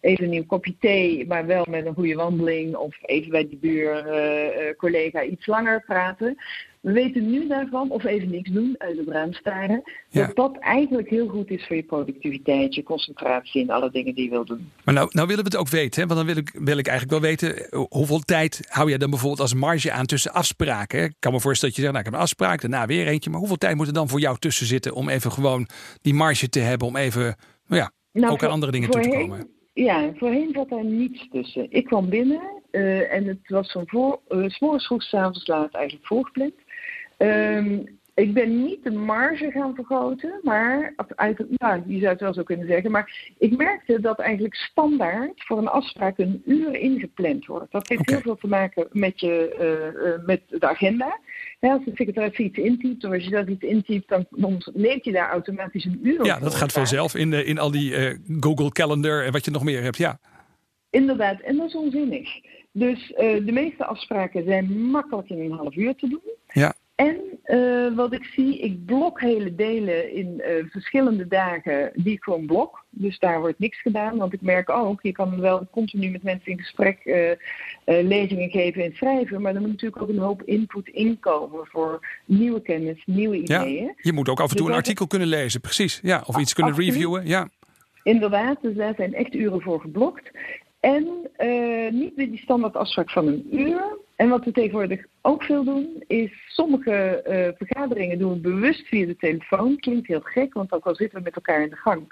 even 0.00 0.24
een 0.24 0.30
nieuw 0.30 0.46
kopje 0.46 0.74
thee. 0.80 1.26
Maar 1.26 1.46
wel 1.46 1.66
met 1.70 1.86
een 1.86 1.94
goede 1.94 2.14
wandeling. 2.14 2.76
Of 2.76 2.96
even 3.02 3.30
bij 3.30 3.48
die 3.48 3.58
buur 3.58 4.06
eh, 4.06 5.14
eh, 5.14 5.30
iets 5.30 5.46
langer 5.46 5.82
praten. 5.86 6.36
We 6.80 6.92
weten 6.92 7.30
nu 7.30 7.48
daarvan, 7.48 7.90
of 7.90 8.04
even 8.04 8.30
niks 8.30 8.50
doen, 8.50 8.74
uit 8.78 8.98
het 8.98 9.08
raam 9.08 9.32
staren, 9.32 9.82
Ja. 10.08 10.26
dat 10.26 10.36
dat 10.36 10.58
eigenlijk 10.58 11.08
heel 11.08 11.28
goed 11.28 11.50
is 11.50 11.66
voor 11.66 11.76
je 11.76 11.82
productiviteit, 11.82 12.74
je 12.74 12.82
concentratie 12.82 13.62
en 13.62 13.70
alle 13.70 13.90
dingen 13.90 14.14
die 14.14 14.24
je 14.24 14.30
wil 14.30 14.44
doen. 14.44 14.70
Maar 14.84 14.94
nou, 14.94 15.08
nou 15.12 15.26
willen 15.26 15.44
we 15.44 15.50
het 15.50 15.58
ook 15.58 15.68
weten. 15.68 16.00
Hè? 16.00 16.06
Want 16.06 16.18
dan 16.18 16.34
wil 16.34 16.42
ik, 16.42 16.50
wil 16.58 16.78
ik 16.78 16.86
eigenlijk 16.86 17.20
wel 17.20 17.30
weten. 17.30 17.66
Hoeveel 17.88 18.20
tijd 18.20 18.60
hou 18.68 18.90
je 18.90 18.98
dan 18.98 19.10
bijvoorbeeld 19.10 19.40
als 19.40 19.54
marge 19.54 19.92
aan 19.92 20.06
tussen 20.06 20.32
afspraken? 20.32 20.98
hè? 20.98 21.04
Ik 21.04 21.14
kan 21.18 21.32
me 21.32 21.40
voorstellen 21.40 21.74
dat 21.74 21.84
je 21.84 21.90
zegt, 21.90 21.94
nou 21.94 22.06
ik 22.06 22.10
heb 22.12 22.14
een 22.20 22.26
afspraak, 22.26 22.60
daarna 22.60 22.86
weer 22.86 23.06
eentje. 23.06 23.30
Maar 23.30 23.38
hoeveel 23.38 23.56
tijd 23.56 23.76
moet 23.76 23.86
er 23.86 23.92
dan 23.92 24.08
voor 24.08 24.20
jou 24.20 24.38
tussen 24.38 24.66
zitten 24.66 24.94
om 24.94 25.08
even 25.08 25.32
gewoon 25.32 25.68
die 26.02 26.14
marge 26.14 26.48
te 26.48 26.60
hebben? 26.60 26.86
Om 26.88 26.96
even, 26.96 27.36
nou 27.66 27.82
ja, 27.82 27.92
Nou, 28.12 28.32
ook 28.32 28.42
aan 28.42 28.50
andere 28.50 28.72
dingen 28.72 28.90
toe 28.90 29.00
te 29.00 29.08
voorheen- 29.08 29.28
komen. 29.28 29.48
Ja, 29.74 30.12
voorheen 30.14 30.50
zat 30.52 30.68
daar 30.68 30.84
niets 30.84 31.28
tussen. 31.30 31.66
Ik 31.70 31.84
kwam 31.84 32.08
binnen 32.08 32.40
eh, 32.70 33.12
en 33.12 33.26
het 33.26 33.38
was 33.48 33.72
van 33.72 33.82
voor, 33.86 34.20
uh, 34.28 34.50
vroeg, 34.50 35.02
s 35.02 35.14
avonds 35.14 35.46
laat 35.46 35.74
eigenlijk 35.74 36.06
voorgepland. 36.06 36.52
Ehm, 37.16 37.78
ik 38.18 38.34
ben 38.34 38.62
niet 38.62 38.84
de 38.84 38.90
marge 38.90 39.50
gaan 39.50 39.74
vergroten, 39.74 40.40
maar 40.42 40.94
eigenlijk, 41.16 41.60
nou, 41.60 41.82
je 41.86 41.98
zou 41.98 42.12
het 42.12 42.20
wel 42.20 42.34
zo 42.34 42.42
kunnen 42.42 42.66
zeggen. 42.66 42.90
Maar 42.90 43.32
ik 43.38 43.56
merkte 43.56 44.00
dat 44.00 44.18
eigenlijk 44.18 44.54
standaard 44.54 45.32
voor 45.34 45.58
een 45.58 45.68
afspraak 45.68 46.18
een 46.18 46.42
uur 46.46 46.74
ingepland 46.74 47.46
wordt. 47.46 47.72
Dat 47.72 47.88
heeft 47.88 48.10
heel 48.10 48.20
veel 48.20 48.36
te 48.36 48.46
maken 48.46 48.88
met, 48.92 49.20
je, 49.20 49.54
eh, 49.58 50.12
eh, 50.12 50.20
met 50.26 50.42
de 50.46 50.68
agenda. 50.68 51.18
Ja, 51.60 51.72
als 51.72 51.84
de 51.84 51.92
secretaris 51.94 52.38
iets 52.38 52.58
intypt, 52.58 53.04
of 53.04 53.12
als 53.12 53.24
je 53.24 53.30
dat 53.30 53.48
iets 53.48 53.64
intypt, 53.64 54.08
dan, 54.08 54.26
neemt 54.74 55.04
hij 55.04 55.12
daar 55.12 55.30
automatisch 55.30 55.84
een 55.84 56.00
uur 56.02 56.24
Ja, 56.24 56.38
dat 56.38 56.54
gaat 56.54 56.72
vanzelf 56.72 57.14
in, 57.14 57.30
de, 57.30 57.44
in 57.44 57.58
al 57.58 57.70
die 57.70 57.96
eh, 57.96 58.18
Google 58.40 58.72
Calendar 58.72 59.24
en 59.24 59.32
wat 59.32 59.44
je 59.44 59.50
nog 59.50 59.64
meer 59.64 59.82
hebt. 59.82 59.96
Ja, 59.96 60.18
Inderdaad, 60.90 61.40
en 61.40 61.56
dat 61.56 61.66
is 61.66 61.76
onzinnig. 61.76 62.28
Dus 62.72 63.12
eh, 63.12 63.44
de 63.46 63.52
meeste 63.52 63.84
afspraken 63.84 64.44
zijn 64.44 64.80
makkelijk 64.90 65.28
in 65.28 65.40
een 65.40 65.52
half 65.52 65.76
uur 65.76 65.94
te 65.94 66.08
doen. 66.08 66.22
ja. 66.48 66.74
En 66.98 67.20
eh, 67.42 67.96
wat 67.96 68.12
ik 68.12 68.24
zie, 68.24 68.58
ik 68.58 68.84
blok 68.84 69.20
hele 69.20 69.54
delen 69.54 70.12
in 70.12 70.40
eh, 70.40 70.64
verschillende 70.70 71.26
dagen 71.26 71.90
die 71.94 72.12
ik 72.12 72.22
gewoon 72.22 72.46
blok. 72.46 72.84
Dus 72.90 73.18
daar 73.18 73.40
wordt 73.40 73.58
niks 73.58 73.80
gedaan. 73.80 74.16
Want 74.16 74.32
ik 74.32 74.40
merk 74.40 74.70
ook, 74.70 75.02
je 75.02 75.12
kan 75.12 75.40
wel 75.40 75.66
continu 75.70 76.10
met 76.10 76.22
mensen 76.22 76.52
in 76.52 76.58
gesprek 76.58 76.98
eh, 77.04 77.36
lezingen 77.84 78.50
geven 78.50 78.84
en 78.84 78.92
schrijven. 78.92 79.42
Maar 79.42 79.54
er 79.54 79.60
moet 79.60 79.70
natuurlijk 79.70 80.02
ook 80.02 80.08
een 80.08 80.18
hoop 80.18 80.42
input 80.42 80.88
inkomen 80.88 81.66
voor 81.66 82.06
nieuwe 82.24 82.62
kennis, 82.62 83.02
nieuwe 83.06 83.40
ja. 83.44 83.62
ideeën. 83.62 83.94
Je 83.96 84.12
moet 84.12 84.28
ook 84.28 84.40
af 84.40 84.50
en 84.50 84.56
toe 84.56 84.66
Dus 84.66 84.74
een 84.74 84.80
artikel 84.80 85.06
kunnen 85.06 85.28
lezen, 85.28 85.60
precies. 85.60 86.00
Ja, 86.02 86.22
of 86.26 86.38
iets 86.38 86.54
kunnen 86.54 86.72
absoluut. 86.72 86.94
reviewen. 86.94 87.26
Ja, 87.26 87.48
Inderdaad, 88.02 88.62
dus 88.62 88.76
daar 88.76 88.94
zijn 88.96 89.14
echt 89.14 89.34
uren 89.34 89.60
voor 89.60 89.80
geblokt. 89.80 90.30
En 90.80 91.04
niet 91.90 92.16
met 92.16 92.30
die 92.30 92.40
standaard 92.40 92.76
afspraak 92.76 93.10
van 93.10 93.26
een 93.26 93.46
uur. 93.50 94.06
En 94.18 94.28
wat 94.28 94.44
we 94.44 94.52
tegenwoordig 94.52 95.04
ook 95.22 95.42
veel 95.42 95.64
doen, 95.64 96.04
is 96.06 96.30
sommige 96.48 97.22
eh, 97.22 97.48
vergaderingen 97.56 98.18
doen 98.18 98.32
we 98.32 98.38
bewust 98.38 98.86
via 98.86 99.06
de 99.06 99.16
telefoon. 99.16 99.76
Klinkt 99.76 100.06
heel 100.06 100.20
gek, 100.20 100.54
want 100.54 100.72
ook 100.72 100.84
al 100.84 100.94
zitten 100.94 101.18
we 101.18 101.24
met 101.24 101.34
elkaar 101.34 101.62
in 101.62 101.70
de 101.70 101.76
gang. 101.76 102.02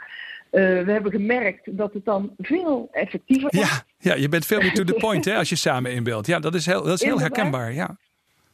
eh, 0.51 0.63
we 0.85 0.93
hebben 0.93 1.13
gemerkt 1.13 1.77
dat 1.77 1.93
het 1.93 2.05
dan 2.05 2.35
veel 2.39 2.89
effectiever 2.93 3.53
is. 3.53 3.61
ja, 3.61 3.83
ja 3.99 4.15
je 4.15 4.29
bent 4.29 4.47
veel 4.47 4.61
meer 4.61 4.75
to 4.75 4.85
the 4.85 4.95
point 4.95 5.25
hè, 5.25 5.37
als 5.37 5.49
je 5.49 5.57
samen 5.57 5.93
inbeeldt. 5.93 6.27
Ja, 6.27 6.39
dat 6.39 6.55
is 6.55 6.67
heel, 6.67 6.83
dat 6.83 7.01
is 7.01 7.03
heel 7.03 7.21
herkenbaar. 7.21 7.73
Ja. 7.73 7.97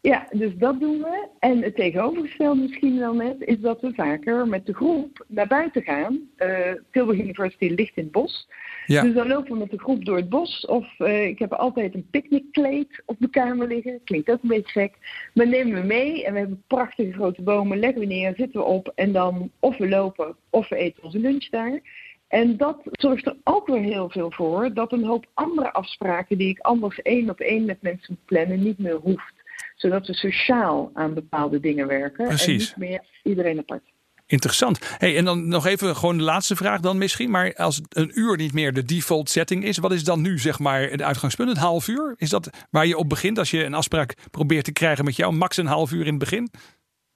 Ja, 0.03 0.27
dus 0.31 0.57
dat 0.57 0.81
doen 0.81 0.99
we. 0.99 1.29
En 1.39 1.63
het 1.63 1.77
tegenovergestelde 1.77 2.61
misschien 2.61 2.99
wel 2.99 3.15
net, 3.15 3.37
is 3.39 3.61
dat 3.61 3.81
we 3.81 3.95
vaker 3.95 4.49
met 4.49 4.67
de 4.67 4.75
groep 4.75 5.25
naar 5.29 5.47
buiten 5.47 5.83
gaan. 5.83 6.21
Eh 6.37 6.73
Tilburg 6.91 7.19
University 7.19 7.69
ligt 7.69 7.97
in 7.97 8.03
het 8.03 8.13
bos. 8.13 8.49
Ja. 8.87 9.03
Dus 9.03 9.15
dan 9.15 9.29
lopen 9.29 9.53
we 9.53 9.59
met 9.59 9.71
de 9.71 9.79
groep 9.79 10.05
door 10.05 10.17
het 10.17 10.29
bos. 10.29 10.67
Of 10.67 10.99
eh, 10.99 11.27
ik 11.27 11.39
heb 11.39 11.53
altijd 11.53 11.95
een 11.95 12.07
picknickkleed 12.11 13.03
op 13.07 13.17
de 13.19 13.31
kamer 13.31 13.69
liggen. 13.69 14.01
Klinkt 14.05 14.31
ook 14.31 14.43
een 14.43 14.49
beetje 14.49 14.81
gek. 14.81 14.95
Maar 15.35 15.49
nemen 15.49 15.81
we 15.81 15.87
mee 15.87 16.25
en 16.25 16.33
we 16.33 16.39
hebben 16.39 16.63
prachtige 16.67 17.13
grote 17.13 17.43
bomen. 17.43 17.79
Leggen 17.79 18.01
we 18.01 18.07
neer, 18.07 18.35
zitten 18.37 18.61
we 18.61 18.67
op. 18.67 18.93
En 18.95 19.13
dan 19.13 19.51
of 19.59 19.77
we 19.77 19.89
lopen 19.89 20.37
of 20.51 20.69
we 20.69 20.77
eten 20.77 21.03
onze 21.03 21.19
lunch 21.19 21.49
daar. 21.49 21.81
En 22.29 22.57
dat 22.57 22.81
zorgt 22.93 23.27
er 23.27 23.37
ook 23.45 23.67
weer 23.67 23.83
heel 23.83 24.11
veel 24.11 24.31
voor 24.31 24.75
dat 24.75 24.93
een 24.93 25.05
hoop 25.05 25.27
andere 25.35 25.73
afspraken 25.73 26.39
die 26.39 26.49
ik 26.49 26.59
anders 26.59 27.03
één 27.03 27.31
op 27.31 27.41
één 27.41 27.65
met 27.65 27.83
mensen 27.83 28.07
moet 28.15 28.25
plannen 28.25 28.63
niet 28.63 28.79
meer 28.79 28.97
hoeft. 28.97 29.42
Zodat 29.83 30.07
we 30.07 30.15
sociaal 30.15 30.91
aan 30.95 31.15
bepaalde 31.15 31.61
dingen 31.61 31.87
werken 31.87 32.25
en 32.25 32.29
Precies. 32.29 32.69
niet 32.69 32.77
meer 32.77 33.01
iedereen 33.23 33.59
apart. 33.59 33.83
Interessant. 34.27 34.97
Hey, 34.99 35.17
en 35.17 35.25
dan 35.25 35.49
nog 35.49 35.67
even 35.67 35.97
gewoon 35.97 36.17
de 36.17 36.23
laatste 36.23 36.57
vraag 36.57 36.81
dan 36.81 36.99
misschien. 36.99 37.31
Maar 37.31 37.55
als 37.55 37.81
een 37.89 38.11
uur 38.15 38.37
niet 38.37 38.53
meer 38.53 38.73
de 38.73 38.85
default 38.85 39.31
setting 39.31 39.65
is, 39.65 39.79
wat 39.79 39.93
is 39.93 40.05
dan 40.05 40.21
nu 40.21 40.39
zeg 40.39 40.59
maar 40.59 40.91
het 40.91 41.03
uitgangspunt? 41.03 41.51
Een 41.51 41.57
half 41.57 41.89
uur? 41.89 42.15
Is 42.17 42.31
dat 42.31 42.51
waar 42.71 42.87
je 42.87 42.97
op 42.97 43.09
begint 43.09 43.39
als 43.39 43.51
je 43.51 43.65
een 43.65 43.75
afspraak 43.75 44.15
probeert 44.31 44.65
te 44.65 44.73
krijgen 44.73 45.05
met 45.05 45.17
jou? 45.17 45.33
Max 45.33 45.57
een 45.57 45.67
half 45.67 45.93
uur 45.93 46.07
in 46.07 46.11
het 46.11 46.19
begin? 46.19 46.51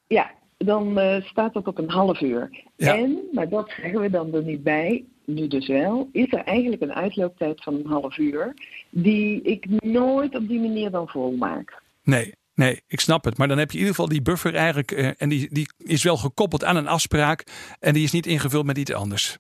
Ja, 0.07 0.31
dan 0.59 0.99
eh, 0.99 1.23
staat 1.25 1.53
dat 1.53 1.67
op 1.67 1.79
een 1.79 1.91
half 1.91 2.21
uur. 2.21 2.65
Ja. 2.77 2.97
En, 2.97 3.19
maar 3.33 3.49
dat 3.49 3.73
zeggen 3.81 4.01
we 4.01 4.11
dan 4.11 4.35
er 4.35 4.43
niet 4.43 4.63
bij, 4.63 5.05
nu 5.25 5.47
dus 5.49 5.67
wel, 5.67 6.09
is 6.13 6.33
er 6.33 6.45
eigenlijk 6.45 6.83
een 6.83 6.95
uitlooptijd 6.95 7.63
van 7.63 7.75
een 7.75 7.87
half 7.87 8.19
uur, 8.19 8.55
die 8.91 9.43
ik 9.43 9.67
nooit 9.83 10.37
op 10.37 10.49
die 10.49 10.61
manier 10.61 10.91
dan 10.91 11.09
volmaak. 11.09 11.83
Nee, 12.03 12.33
nee, 12.57 12.83
ik 12.87 13.01
snap 13.01 13.25
het. 13.25 13.39
Maar 13.39 13.49
dan 13.49 13.59
heb 13.59 13.71
je 13.71 13.79
in 13.79 13.85
ieder 13.85 13.95
geval 13.95 14.11
die 14.11 14.23
buffer 14.23 14.55
eigenlijk. 14.55 14.93
eh, 14.93 15.11
en 15.19 15.29
die, 15.29 15.49
die 15.55 15.69
is 15.79 16.03
wel 16.03 16.17
gekoppeld 16.17 16.65
aan 16.65 16.77
een 16.77 16.89
afspraak. 16.89 17.45
En 17.81 17.95
die 17.95 18.05
is 18.05 18.13
niet 18.13 18.27
ingevuld 18.27 18.67
met 18.67 18.79
iets 18.79 18.93
anders. 18.93 19.39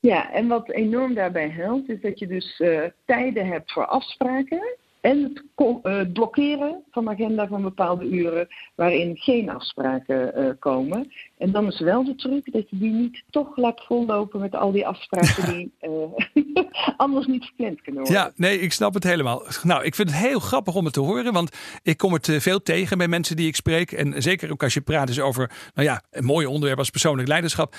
Ja, 0.00 0.32
en 0.32 0.46
wat 0.46 0.70
enorm 0.70 1.14
daarbij 1.14 1.50
helpt, 1.50 1.88
is 1.88 2.00
dat 2.00 2.18
je 2.18 2.26
dus 2.26 2.60
eh, 2.60 2.84
tijden 3.04 3.46
hebt 3.46 3.72
voor 3.72 3.86
afspraken. 3.86 4.76
En 5.08 5.22
het 5.22 5.42
eh, 5.82 6.00
blokkeren 6.12 6.82
van 6.90 7.08
agenda 7.08 7.48
van 7.48 7.62
bepaalde 7.62 8.04
uren 8.04 8.48
waarin 8.74 9.16
geen 9.16 9.50
afspraken 9.50 10.34
eh, 10.34 10.50
komen. 10.58 11.12
En 11.38 11.52
dan 11.52 11.66
is 11.66 11.80
wel 11.80 12.04
de 12.04 12.14
truc 12.14 12.52
dat 12.52 12.70
je 12.70 12.78
die 12.78 12.90
niet 12.90 13.22
toch 13.30 13.56
laat 13.56 13.84
vollopen 13.84 14.40
met 14.40 14.54
al 14.54 14.72
die 14.72 14.86
afspraken 14.86 15.54
die 15.54 15.72
eh, 15.78 16.94
anders 16.96 17.26
niet 17.26 17.44
gepland 17.44 17.82
kunnen 17.82 18.02
worden. 18.02 18.20
Ja, 18.20 18.32
nee, 18.36 18.60
ik 18.60 18.72
snap 18.72 18.94
het 18.94 19.04
helemaal. 19.04 19.42
Nou, 19.62 19.84
ik 19.84 19.94
vind 19.94 20.10
het 20.10 20.18
heel 20.18 20.40
grappig 20.40 20.74
om 20.74 20.84
het 20.84 20.94
te 20.94 21.00
horen. 21.00 21.32
Want 21.32 21.56
ik 21.82 21.96
kom 21.96 22.12
het 22.12 22.30
veel 22.38 22.62
tegen 22.62 22.98
bij 22.98 23.08
mensen 23.08 23.36
die 23.36 23.46
ik 23.46 23.56
spreek. 23.56 23.92
En 23.92 24.22
zeker 24.22 24.50
ook 24.50 24.62
als 24.62 24.74
je 24.74 24.80
praat 24.80 25.08
is 25.08 25.20
over, 25.20 25.50
nou 25.74 25.88
ja, 25.88 26.02
een 26.10 26.24
mooi 26.24 26.46
onderwerp 26.46 26.78
als 26.78 26.90
persoonlijk 26.90 27.28
leiderschap. 27.28 27.74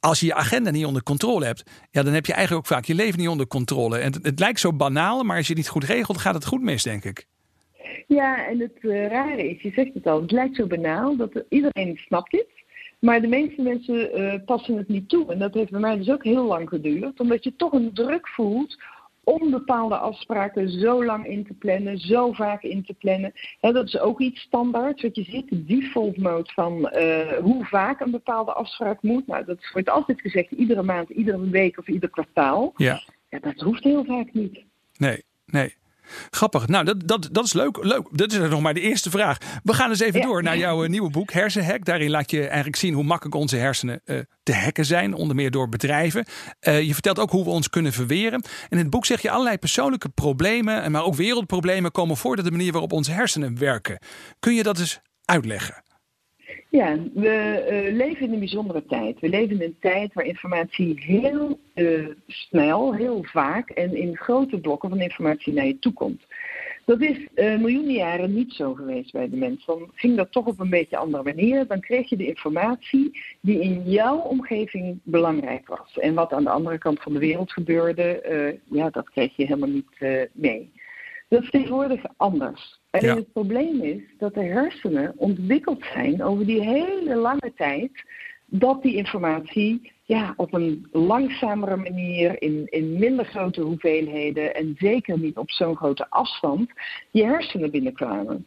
Als 0.00 0.20
je 0.20 0.26
je 0.26 0.34
agenda 0.34 0.70
niet 0.70 0.84
onder 0.84 1.02
controle 1.02 1.44
hebt, 1.44 1.62
ja, 1.90 2.02
dan 2.02 2.12
heb 2.12 2.26
je 2.26 2.32
eigenlijk 2.32 2.66
ook 2.66 2.74
vaak 2.76 2.84
je 2.84 2.94
leven 2.94 3.18
niet 3.18 3.28
onder 3.28 3.46
controle. 3.46 3.98
En 3.98 4.12
het, 4.22 4.38
lijkt 4.38 4.60
zo 4.60 4.72
banaal, 4.72 5.22
maar 5.22 5.36
als 5.36 5.46
je 5.46 5.52
het 5.52 5.62
niet 5.62 5.70
goed 5.70 5.84
regelt, 5.84 6.18
gaat 6.18 6.34
het 6.34 6.46
goed 6.46 6.62
mis, 6.62 6.82
denk 6.82 7.04
ik. 7.04 7.26
Ja, 8.06 8.46
en 8.46 8.60
het 8.60 8.78
uh, 8.80 9.06
rare 9.06 9.50
is, 9.50 9.62
je 9.62 9.70
zegt 9.70 9.94
het 9.94 10.06
al, 10.06 10.20
het 10.20 10.30
lijkt 10.30 10.56
zo 10.56 10.66
banaal 10.66 11.16
dat 11.16 11.44
iedereen 11.48 11.96
snapt 11.96 12.30
dit. 12.30 12.46
Maar 12.98 13.20
de 13.20 13.26
meeste 13.26 13.62
mensen 13.62 14.20
uh, 14.20 14.34
passen 14.44 14.76
het 14.76 14.88
niet 14.88 15.08
toe. 15.08 15.32
En 15.32 15.38
dat 15.38 15.54
heeft 15.54 15.70
bij 15.70 15.80
mij 15.80 15.96
dus 15.96 16.10
ook 16.10 16.24
heel 16.24 16.44
lang 16.44 16.68
geduurd. 16.68 17.20
Omdat 17.20 17.44
je 17.44 17.56
toch 17.56 17.72
een 17.72 17.90
druk 17.94 18.28
voelt 18.28 18.76
om 19.28 19.50
bepaalde 19.50 19.96
afspraken 19.96 20.70
zo 20.70 21.04
lang 21.04 21.26
in 21.26 21.46
te 21.46 21.54
plannen, 21.54 21.98
zo 21.98 22.32
vaak 22.32 22.62
in 22.62 22.84
te 22.84 22.94
plannen. 22.94 23.32
dat 23.60 23.86
is 23.86 23.98
ook 23.98 24.20
iets 24.20 24.40
standaards. 24.40 25.02
Wat 25.02 25.16
je 25.16 25.22
ziet, 25.22 25.48
de 25.48 25.64
default 25.64 26.16
mode 26.16 26.50
van 26.52 26.92
uh, 26.94 27.32
hoe 27.32 27.64
vaak 27.64 28.00
een 28.00 28.10
bepaalde 28.10 28.52
afspraak 28.52 29.02
moet. 29.02 29.26
Nou, 29.26 29.44
dat 29.44 29.70
wordt 29.72 29.90
altijd 29.90 30.20
gezegd 30.20 30.50
iedere 30.50 30.82
maand, 30.82 31.10
iedere 31.10 31.50
week 31.50 31.78
of 31.78 31.88
ieder 31.88 32.10
kwartaal. 32.10 32.72
Ja. 32.76 33.02
ja 33.28 33.38
dat 33.38 33.60
hoeft 33.60 33.84
heel 33.84 34.04
vaak 34.04 34.32
niet. 34.32 34.64
Nee, 34.96 35.24
nee. 35.46 35.74
Grappig. 36.30 36.66
Nou, 36.66 36.84
dat, 36.84 37.08
dat, 37.08 37.28
dat 37.32 37.44
is 37.44 37.52
leuk. 37.52 37.84
leuk. 37.84 38.08
Dat 38.10 38.32
is 38.32 38.38
nog 38.38 38.60
maar 38.60 38.74
de 38.74 38.80
eerste 38.80 39.10
vraag. 39.10 39.38
We 39.62 39.72
gaan 39.72 39.90
eens 39.90 40.00
even 40.00 40.20
door 40.20 40.42
naar 40.42 40.58
jouw 40.58 40.82
eh, 40.82 40.88
nieuwe 40.88 41.10
boek, 41.10 41.32
Hersenhack. 41.32 41.84
Daarin 41.84 42.10
laat 42.10 42.30
je 42.30 42.46
eigenlijk 42.46 42.76
zien 42.76 42.94
hoe 42.94 43.04
makkelijk 43.04 43.36
onze 43.36 43.56
hersenen 43.56 44.00
uh, 44.04 44.18
te 44.42 44.54
hacken 44.54 44.84
zijn, 44.84 45.14
onder 45.14 45.36
meer 45.36 45.50
door 45.50 45.68
bedrijven. 45.68 46.24
Uh, 46.60 46.82
je 46.82 46.92
vertelt 46.92 47.18
ook 47.18 47.30
hoe 47.30 47.44
we 47.44 47.50
ons 47.50 47.70
kunnen 47.70 47.92
verweren. 47.92 48.42
In 48.68 48.78
het 48.78 48.90
boek 48.90 49.06
zeg 49.06 49.22
je 49.22 49.30
allerlei 49.30 49.58
persoonlijke 49.58 50.08
problemen, 50.08 50.90
maar 50.90 51.04
ook 51.04 51.14
wereldproblemen 51.14 51.90
komen 51.90 52.16
voort 52.16 52.36
uit 52.38 52.46
de 52.46 52.52
manier 52.52 52.72
waarop 52.72 52.92
onze 52.92 53.12
hersenen 53.12 53.58
werken. 53.58 53.98
Kun 54.38 54.54
je 54.54 54.62
dat 54.62 54.78
eens 54.78 55.00
uitleggen? 55.24 55.82
Ja, 56.70 56.96
we 57.14 57.66
uh, 57.70 57.96
leven 57.96 58.26
in 58.26 58.32
een 58.32 58.38
bijzondere 58.38 58.84
tijd. 58.84 59.20
We 59.20 59.28
leven 59.28 59.54
in 59.54 59.62
een 59.62 59.76
tijd 59.80 60.14
waar 60.14 60.24
informatie 60.24 61.00
heel 61.00 61.58
uh, 61.74 62.08
snel, 62.26 62.94
heel 62.94 63.24
vaak 63.24 63.70
en 63.70 63.96
in 63.96 64.16
grote 64.16 64.60
blokken 64.60 64.88
van 64.88 65.00
informatie 65.00 65.52
naar 65.52 65.66
je 65.66 65.78
toe 65.78 65.92
komt. 65.92 66.26
Dat 66.84 67.00
is 67.00 67.26
uh, 67.34 67.58
miljoenen 67.58 67.94
jaren 67.94 68.34
niet 68.34 68.52
zo 68.52 68.74
geweest 68.74 69.12
bij 69.12 69.28
de 69.28 69.36
mens. 69.36 69.64
Dan 69.66 69.90
ging 69.94 70.16
dat 70.16 70.32
toch 70.32 70.46
op 70.46 70.60
een 70.60 70.70
beetje 70.70 70.96
andere 70.96 71.22
manier. 71.22 71.66
Dan 71.66 71.80
kreeg 71.80 72.08
je 72.08 72.16
de 72.16 72.26
informatie 72.26 73.20
die 73.40 73.60
in 73.60 73.90
jouw 73.90 74.18
omgeving 74.18 74.98
belangrijk 75.02 75.68
was. 75.68 75.98
En 75.98 76.14
wat 76.14 76.32
aan 76.32 76.44
de 76.44 76.50
andere 76.50 76.78
kant 76.78 77.02
van 77.02 77.12
de 77.12 77.18
wereld 77.18 77.52
gebeurde, 77.52 78.58
ja, 78.70 78.90
dat 78.90 79.10
kreeg 79.10 79.36
je 79.36 79.46
helemaal 79.46 79.68
niet 79.68 80.30
mee. 80.32 80.70
Dat 81.28 81.42
is 81.42 81.50
tegenwoordig 81.50 82.04
anders. 82.16 82.80
Alleen 82.90 83.16
het 83.16 83.32
probleem 83.32 83.80
is 83.80 84.02
dat 84.18 84.34
de 84.34 84.44
hersenen 84.44 85.12
ontwikkeld 85.16 85.84
zijn 85.92 86.22
over 86.22 86.46
die 86.46 86.60
hele 86.60 87.14
lange 87.14 87.52
tijd 87.56 88.04
dat 88.46 88.82
die 88.82 88.96
informatie 88.96 89.92
ja, 90.02 90.34
op 90.36 90.54
een 90.54 90.88
langzamere 90.92 91.76
manier, 91.76 92.42
in, 92.42 92.66
in 92.66 92.98
minder 92.98 93.24
grote 93.24 93.60
hoeveelheden 93.60 94.54
en 94.54 94.74
zeker 94.78 95.18
niet 95.18 95.36
op 95.36 95.50
zo'n 95.50 95.76
grote 95.76 96.10
afstand, 96.10 96.70
je 97.10 97.24
hersenen 97.24 97.70
binnenkwamen. 97.70 98.46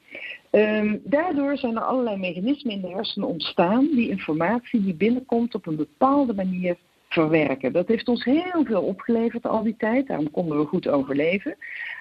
Um, 0.52 1.02
daardoor 1.04 1.58
zijn 1.58 1.76
er 1.76 1.82
allerlei 1.82 2.18
mechanismen 2.18 2.74
in 2.74 2.82
de 2.82 2.88
hersenen 2.88 3.28
ontstaan 3.28 3.88
die 3.92 4.10
informatie 4.10 4.84
die 4.84 4.96
binnenkomt 4.96 5.56
op 5.56 5.68
een 5.68 5.76
bepaalde 5.76 6.34
manier 6.34 6.78
verwerken. 7.14 7.72
Dat 7.72 7.88
heeft 7.88 8.08
ons 8.08 8.24
heel 8.24 8.64
veel 8.64 8.82
opgeleverd 8.82 9.46
al 9.46 9.64
die 9.64 9.76
tijd, 9.78 10.08
daarom 10.08 10.32
konden 10.32 10.60
we 10.60 10.66
goed 10.66 10.88
overleven. 10.88 11.56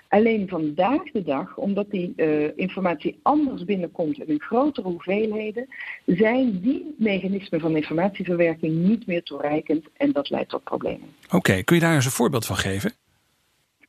Alleen 0.08 0.48
vandaag 0.48 1.02
de 1.02 1.22
dag, 1.22 1.56
omdat 1.56 1.90
die 1.90 2.12
uh, 2.16 2.58
informatie 2.58 3.18
anders 3.22 3.64
binnenkomt 3.64 4.20
en 4.20 4.26
in 4.26 4.40
grotere 4.40 4.88
hoeveelheden, 4.88 5.66
zijn 6.06 6.60
die 6.60 6.94
mechanismen 6.98 7.60
van 7.60 7.76
informatieverwerking 7.76 8.74
niet 8.74 9.06
meer 9.06 9.22
toereikend 9.22 9.86
en 9.96 10.12
dat 10.12 10.30
leidt 10.30 10.48
tot 10.48 10.64
problemen. 10.64 11.08
Oké, 11.30 11.62
kun 11.62 11.76
je 11.76 11.82
daar 11.82 11.94
eens 11.94 12.04
een 12.04 12.10
voorbeeld 12.10 12.46
van 12.46 12.56
geven? 12.56 12.92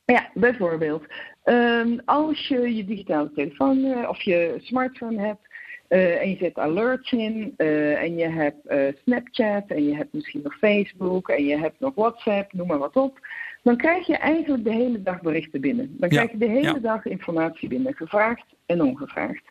Ja, 0.05 0.29
bijvoorbeeld. 0.33 1.03
Um, 1.45 2.01
als 2.05 2.47
je 2.47 2.75
je 2.75 2.85
digitale 2.85 3.31
telefoon 3.35 3.77
uh, 3.77 4.09
of 4.09 4.21
je 4.21 4.55
smartphone 4.59 5.21
hebt 5.21 5.47
uh, 5.91 6.21
en 6.21 6.29
je 6.29 6.35
zet 6.35 6.57
alerts 6.57 7.11
in 7.11 7.53
en 7.57 8.17
je 8.17 8.27
hebt 8.27 8.97
Snapchat 9.03 9.67
en 9.67 9.83
je 9.83 9.95
hebt 9.95 10.13
misschien 10.13 10.41
nog 10.43 10.57
Facebook 10.57 11.29
en 11.29 11.45
je 11.45 11.57
hebt 11.57 11.79
nog 11.79 11.95
WhatsApp, 11.95 12.53
noem 12.53 12.67
maar 12.67 12.77
wat 12.77 12.95
op 12.95 13.19
dan 13.63 13.77
krijg 13.77 14.07
je 14.07 14.17
eigenlijk 14.17 14.63
de 14.63 14.73
hele 14.73 15.01
dag 15.01 15.21
berichten 15.21 15.61
binnen. 15.61 15.95
Dan 15.99 16.09
krijg 16.09 16.31
je 16.31 16.37
de 16.37 16.49
hele 16.49 16.79
dag 16.81 17.05
informatie 17.05 17.69
binnen, 17.69 17.93
gevraagd 17.93 18.45
en 18.65 18.81
ongevraagd. 18.81 19.43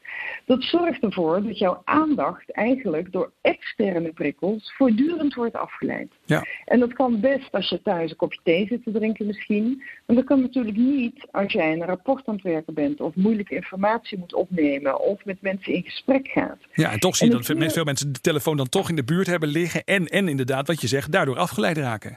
Dat 0.46 0.62
zorgt 0.62 1.02
ervoor 1.02 1.42
dat 1.42 1.58
jouw 1.58 1.82
aandacht 1.84 2.50
eigenlijk 2.50 3.12
door 3.12 3.32
externe 3.40 4.12
prikkels 4.12 4.72
voortdurend 4.76 5.34
wordt 5.34 5.56
afgeleid. 5.56 6.12
Ja. 6.24 6.44
En 6.64 6.80
dat 6.80 6.92
kan 6.92 7.20
best 7.20 7.52
als 7.52 7.68
je 7.68 7.82
thuis 7.82 8.10
een 8.10 8.16
kopje 8.16 8.40
thee 8.42 8.66
zit 8.66 8.84
te 8.84 8.90
drinken 8.90 9.26
misschien. 9.26 9.82
Maar 10.06 10.16
dat 10.16 10.24
kan 10.24 10.40
natuurlijk 10.40 10.76
niet 10.76 11.26
als 11.30 11.52
jij 11.52 11.72
een 11.72 11.84
rapport 11.84 12.26
aan 12.26 12.34
het 12.34 12.42
werken 12.42 12.74
bent 12.74 13.00
of 13.00 13.14
moeilijke 13.14 13.54
informatie 13.54 14.18
moet 14.18 14.34
opnemen 14.34 15.00
of 15.00 15.24
met 15.24 15.42
mensen 15.42 15.72
in 15.72 15.82
gesprek 15.82 16.28
gaat. 16.28 16.58
Ja, 16.72 16.92
en 16.92 16.98
toch 16.98 17.16
zie 17.16 17.26
je 17.26 17.32
dat 17.32 17.72
veel 17.72 17.84
mensen 17.84 18.12
de 18.12 18.20
telefoon 18.20 18.56
dan 18.56 18.68
toch 18.68 18.88
in 18.88 18.96
de 18.96 19.04
buurt 19.04 19.26
hebben 19.26 19.48
liggen 19.48 19.84
en, 19.84 20.06
en 20.06 20.28
inderdaad 20.28 20.66
wat 20.66 20.80
je 20.80 20.86
zegt, 20.86 21.12
daardoor 21.12 21.38
afgeleid 21.38 21.76
raken. 21.76 22.16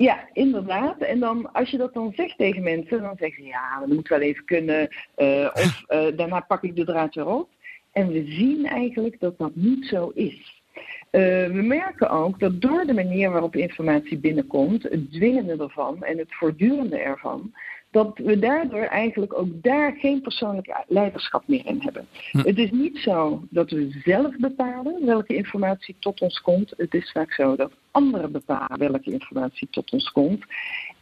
Ja, 0.00 0.28
inderdaad. 0.32 0.98
En 0.98 1.20
dan, 1.20 1.52
als 1.52 1.70
je 1.70 1.76
dat 1.76 1.94
dan 1.94 2.12
zegt 2.14 2.38
tegen 2.38 2.62
mensen, 2.62 3.00
dan 3.00 3.16
zeggen 3.18 3.42
ze 3.42 3.48
ja, 3.48 3.78
dat 3.80 3.88
moet 3.88 4.08
wel 4.08 4.20
even 4.20 4.44
kunnen. 4.44 4.88
Uh, 5.16 5.50
of 5.52 5.84
uh, 5.88 6.06
daarna 6.18 6.40
pak 6.40 6.62
ik 6.62 6.76
de 6.76 6.84
draad 6.84 7.14
weer 7.14 7.26
op. 7.26 7.48
En 7.92 8.08
we 8.08 8.24
zien 8.26 8.66
eigenlijk 8.66 9.20
dat 9.20 9.38
dat 9.38 9.54
niet 9.54 9.86
zo 9.86 10.08
is. 10.14 10.62
Uh, 10.74 11.46
we 11.46 11.62
merken 11.62 12.10
ook 12.10 12.40
dat 12.40 12.60
door 12.60 12.84
de 12.86 12.92
manier 12.92 13.30
waarop 13.30 13.56
informatie 13.56 14.18
binnenkomt, 14.18 14.82
het 14.82 15.12
dwingende 15.12 15.56
ervan 15.62 16.02
en 16.02 16.18
het 16.18 16.34
voortdurende 16.34 16.98
ervan, 16.98 17.52
dat 17.90 18.18
we 18.18 18.38
daardoor 18.38 18.84
eigenlijk 18.84 19.38
ook 19.38 19.62
daar 19.62 19.92
geen 19.92 20.20
persoonlijk 20.20 20.84
leiderschap 20.88 21.42
meer 21.46 21.66
in 21.66 21.80
hebben. 21.80 22.06
Hm. 22.30 22.38
Het 22.38 22.58
is 22.58 22.70
niet 22.70 22.98
zo 22.98 23.42
dat 23.50 23.70
we 23.70 24.00
zelf 24.04 24.36
bepalen 24.36 25.06
welke 25.06 25.36
informatie 25.36 25.96
tot 25.98 26.20
ons 26.20 26.40
komt. 26.40 26.72
Het 26.76 26.94
is 26.94 27.10
vaak 27.12 27.32
zo 27.32 27.56
dat 27.56 27.72
anderen 27.90 28.32
bepalen 28.32 28.78
welke 28.78 29.12
informatie 29.12 29.68
tot 29.70 29.90
ons 29.90 30.10
komt. 30.10 30.44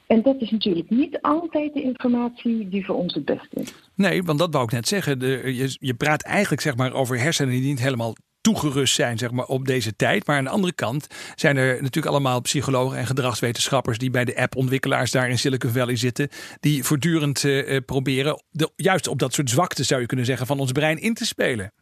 En 0.07 0.23
dat 0.23 0.41
is 0.41 0.51
natuurlijk 0.51 0.91
niet 0.91 1.21
altijd 1.21 1.75
de 1.75 1.83
informatie 1.83 2.69
die 2.69 2.85
voor 2.85 2.95
ons 2.95 3.15
het 3.15 3.25
beste 3.25 3.61
is. 3.61 3.75
Nee, 3.95 4.23
want 4.23 4.39
dat 4.39 4.53
wou 4.53 4.65
ik 4.65 4.71
net 4.71 4.89
zeggen. 4.89 5.19
De, 5.19 5.55
je, 5.55 5.77
je 5.81 5.95
praat 5.95 6.23
eigenlijk 6.23 6.63
zeg 6.63 6.77
maar, 6.77 6.93
over 6.93 7.21
hersenen 7.21 7.53
die 7.53 7.63
niet 7.63 7.81
helemaal 7.81 8.15
toegerust 8.49 8.95
zijn 8.95 9.19
zeg 9.19 9.31
maar, 9.31 9.45
op 9.45 9.67
deze 9.67 9.97
tijd. 9.97 10.27
Maar 10.27 10.37
aan 10.37 10.45
de 10.45 10.51
andere 10.51 10.73
kant 10.73 11.07
zijn 11.35 11.57
er 11.57 11.73
natuurlijk 11.83 12.07
allemaal 12.07 12.41
psychologen 12.41 12.99
en 12.99 13.07
gedragswetenschappers 13.07 13.99
die 13.99 14.11
bij 14.11 14.25
de 14.25 14.37
appontwikkelaars 14.37 15.11
daar 15.11 15.29
in 15.29 15.39
Silicon 15.39 15.71
Valley 15.71 15.97
zitten. 15.97 16.29
Die 16.61 16.85
voortdurend 16.85 17.43
uh, 17.43 17.77
proberen 17.87 18.43
de, 18.51 18.71
juist 18.77 19.09
op 19.09 19.19
dat 19.19 19.33
soort 19.35 19.51
zwakte 19.51 19.85
zou 19.85 20.01
je 20.01 20.07
kunnen 20.07 20.27
zeggen 20.27 20.47
van 20.47 20.61
ons 20.61 20.73
brein 20.73 21.01
in 21.01 21.15
te 21.15 21.27
spelen. 21.27 21.73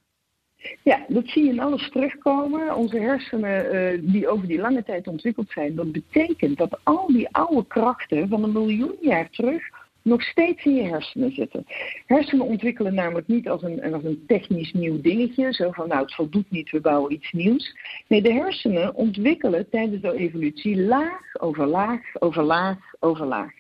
Ja, 0.83 1.05
dat 1.09 1.27
zie 1.27 1.45
je 1.45 1.51
in 1.51 1.61
alles 1.61 1.91
terugkomen. 1.91 2.77
Onze 2.77 2.99
hersenen 2.99 3.75
uh, 3.75 4.13
die 4.13 4.29
over 4.29 4.47
die 4.47 4.59
lange 4.59 4.83
tijd 4.83 5.07
ontwikkeld 5.07 5.51
zijn, 5.51 5.75
dat 5.75 5.93
betekent 5.93 6.59
dat 6.59 6.79
al 6.83 7.07
die 7.07 7.29
oude 7.31 7.67
krachten 7.67 8.29
van 8.29 8.43
een 8.43 8.53
miljoen 8.53 8.97
jaar 9.01 9.31
terug 9.31 9.63
nog 10.07 10.23
steeds 10.23 10.65
in 10.65 10.75
je 10.75 10.83
hersenen 10.83 11.33
zitten. 11.33 11.67
Hersenen 12.07 12.47
ontwikkelen 12.47 12.95
namelijk 12.95 13.27
niet 13.27 13.49
als 13.49 13.63
een, 13.63 13.95
als 13.95 14.05
een 14.05 14.25
technisch 14.27 14.73
nieuw 14.73 15.01
dingetje, 15.01 15.53
zo 15.53 15.71
van 15.71 15.89
nou 15.89 16.01
het 16.03 16.15
voldoet 16.15 16.51
niet, 16.51 16.71
we 16.71 16.81
bouwen 16.81 17.13
iets 17.13 17.33
nieuws. 17.33 17.77
Nee, 18.09 18.23
de 18.23 18.33
hersenen 18.33 18.95
ontwikkelen 18.95 19.69
tijdens 19.71 20.03
de 20.03 20.17
evolutie 20.17 20.83
laag 20.83 21.41
over 21.41 21.67
laag 21.67 22.01
over 22.19 22.43
laag 22.43 22.79
over 22.99 23.27
laag. 23.27 23.53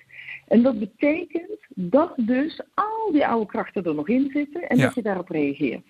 En 0.49 0.63
dat 0.63 0.79
betekent 0.79 1.67
dat 1.75 2.13
dus 2.17 2.61
al 2.75 3.13
die 3.13 3.27
oude 3.27 3.47
krachten 3.47 3.85
er 3.85 3.95
nog 3.95 4.09
in 4.09 4.31
zitten 4.33 4.69
en 4.69 4.79
dat 4.79 4.95
je 4.95 5.03
daarop 5.03 5.29
reageert 5.29 5.85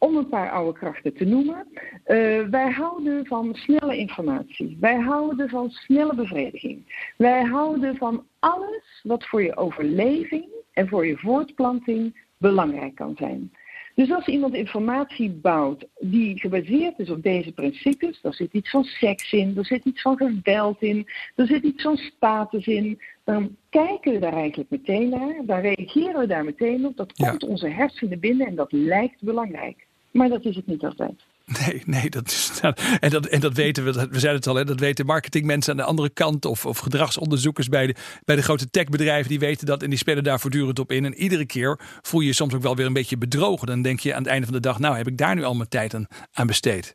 om 0.00 0.16
een 0.16 0.28
paar 0.28 0.50
oude 0.50 0.78
krachten 0.78 1.14
te 1.14 1.24
noemen. 1.24 1.66
Uh, 2.06 2.48
wij 2.48 2.70
houden 2.70 3.26
van 3.26 3.54
snelle 3.54 3.96
informatie. 3.96 4.76
Wij 4.80 4.98
houden 4.98 5.48
van 5.48 5.70
snelle 5.70 6.14
bevrediging. 6.14 7.10
Wij 7.16 7.42
houden 7.42 7.96
van 7.96 8.24
alles 8.38 9.00
wat 9.02 9.26
voor 9.26 9.42
je 9.42 9.56
overleving 9.56 10.48
en 10.72 10.88
voor 10.88 11.06
je 11.06 11.16
voortplanting 11.16 12.26
belangrijk 12.36 12.94
kan 12.94 13.14
zijn. 13.16 13.50
Dus 13.94 14.12
als 14.12 14.26
iemand 14.26 14.54
informatie 14.54 15.30
bouwt 15.30 15.86
die 15.98 16.40
gebaseerd 16.40 16.98
is 16.98 17.10
op 17.10 17.22
deze 17.22 17.52
principes, 17.52 18.20
dan 18.20 18.32
zit 18.32 18.52
iets 18.52 18.70
van 18.70 18.84
seks 18.84 19.32
in, 19.32 19.56
er 19.56 19.64
zit 19.64 19.84
iets 19.84 20.02
van 20.02 20.16
geweld 20.16 20.82
in, 20.82 21.08
er 21.34 21.46
zit 21.46 21.62
iets 21.62 21.82
van 21.82 21.96
status 21.96 22.66
in, 22.66 23.00
dan 23.24 23.56
kijken 23.70 24.12
we 24.12 24.18
daar 24.18 24.32
eigenlijk 24.32 24.70
meteen 24.70 25.08
naar, 25.08 25.34
dan 25.44 25.60
reageren 25.60 26.20
we 26.20 26.26
daar 26.26 26.44
meteen 26.44 26.86
op, 26.86 26.96
dat 26.96 27.12
komt 27.12 27.44
onze 27.44 27.68
hersenen 27.68 28.20
binnen 28.20 28.46
en 28.46 28.54
dat 28.54 28.72
lijkt 28.72 29.22
belangrijk. 29.22 29.86
Maar 30.10 30.28
dat 30.28 30.44
is 30.44 30.56
het 30.56 30.66
niet 30.66 30.84
altijd. 30.84 31.24
Nee, 31.66 31.82
nee, 31.86 32.10
dat 32.10 32.26
is, 32.26 32.60
en, 33.00 33.10
dat, 33.10 33.26
en 33.26 33.40
dat 33.40 33.52
weten 33.52 33.84
we, 33.84 33.92
we 33.92 34.18
zeiden 34.18 34.34
het 34.34 34.46
al, 34.46 34.54
hè, 34.54 34.64
dat 34.64 34.80
weten 34.80 35.06
marketingmensen 35.06 35.72
aan 35.72 35.78
de 35.78 35.84
andere 35.84 36.10
kant 36.10 36.44
of, 36.44 36.66
of 36.66 36.78
gedragsonderzoekers 36.78 37.68
bij 37.68 37.86
de, 37.86 37.94
bij 38.24 38.36
de 38.36 38.42
grote 38.42 38.70
techbedrijven, 38.70 39.28
die 39.28 39.38
weten 39.38 39.66
dat 39.66 39.82
en 39.82 39.88
die 39.88 39.98
spelen 39.98 40.24
daar 40.24 40.40
voortdurend 40.40 40.78
op 40.78 40.92
in. 40.92 41.04
En 41.04 41.14
iedere 41.14 41.46
keer 41.46 41.78
voel 42.00 42.20
je 42.20 42.26
je 42.26 42.32
soms 42.32 42.54
ook 42.54 42.62
wel 42.62 42.76
weer 42.76 42.86
een 42.86 42.92
beetje 42.92 43.18
bedrogen. 43.18 43.66
Dan 43.66 43.82
denk 43.82 44.00
je 44.00 44.14
aan 44.14 44.22
het 44.22 44.30
einde 44.30 44.46
van 44.46 44.54
de 44.54 44.60
dag, 44.60 44.78
nou 44.78 44.96
heb 44.96 45.06
ik 45.06 45.16
daar 45.16 45.34
nu 45.34 45.42
al 45.42 45.54
mijn 45.54 45.68
tijd 45.68 45.94
aan, 45.94 46.06
aan 46.32 46.46
besteed. 46.46 46.94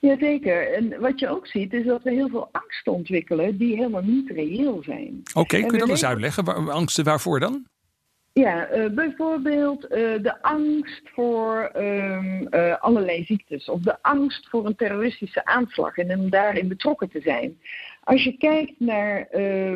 Jazeker. 0.00 0.72
En 0.74 1.00
wat 1.00 1.20
je 1.20 1.28
ook 1.28 1.46
ziet 1.46 1.72
is 1.72 1.84
dat 1.84 2.02
we 2.02 2.10
heel 2.10 2.28
veel 2.28 2.48
angsten 2.52 2.92
ontwikkelen 2.92 3.56
die 3.56 3.76
helemaal 3.76 4.02
niet 4.02 4.30
reëel 4.30 4.82
zijn. 4.84 5.22
Oké, 5.34 5.60
kun 5.60 5.72
je 5.72 5.78
dat 5.78 5.88
eens 5.88 6.04
uitleggen? 6.04 6.68
Angsten 6.68 7.04
waarvoor 7.04 7.40
dan? 7.40 7.66
Ja, 8.40 8.70
uh, 8.72 8.90
bijvoorbeeld 8.90 9.82
uh, 9.84 9.88
de 10.22 10.42
angst 10.42 11.02
voor 11.04 11.70
um, 11.76 12.46
uh, 12.50 12.76
allerlei 12.80 13.24
ziektes 13.24 13.68
of 13.68 13.80
de 13.80 14.02
angst 14.02 14.48
voor 14.48 14.66
een 14.66 14.76
terroristische 14.76 15.44
aanslag 15.44 15.96
en 15.96 16.18
om 16.18 16.30
daarin 16.30 16.68
betrokken 16.68 17.10
te 17.10 17.20
zijn. 17.20 17.58
Als 18.04 18.24
je 18.24 18.36
kijkt 18.36 18.72
naar 18.78 19.28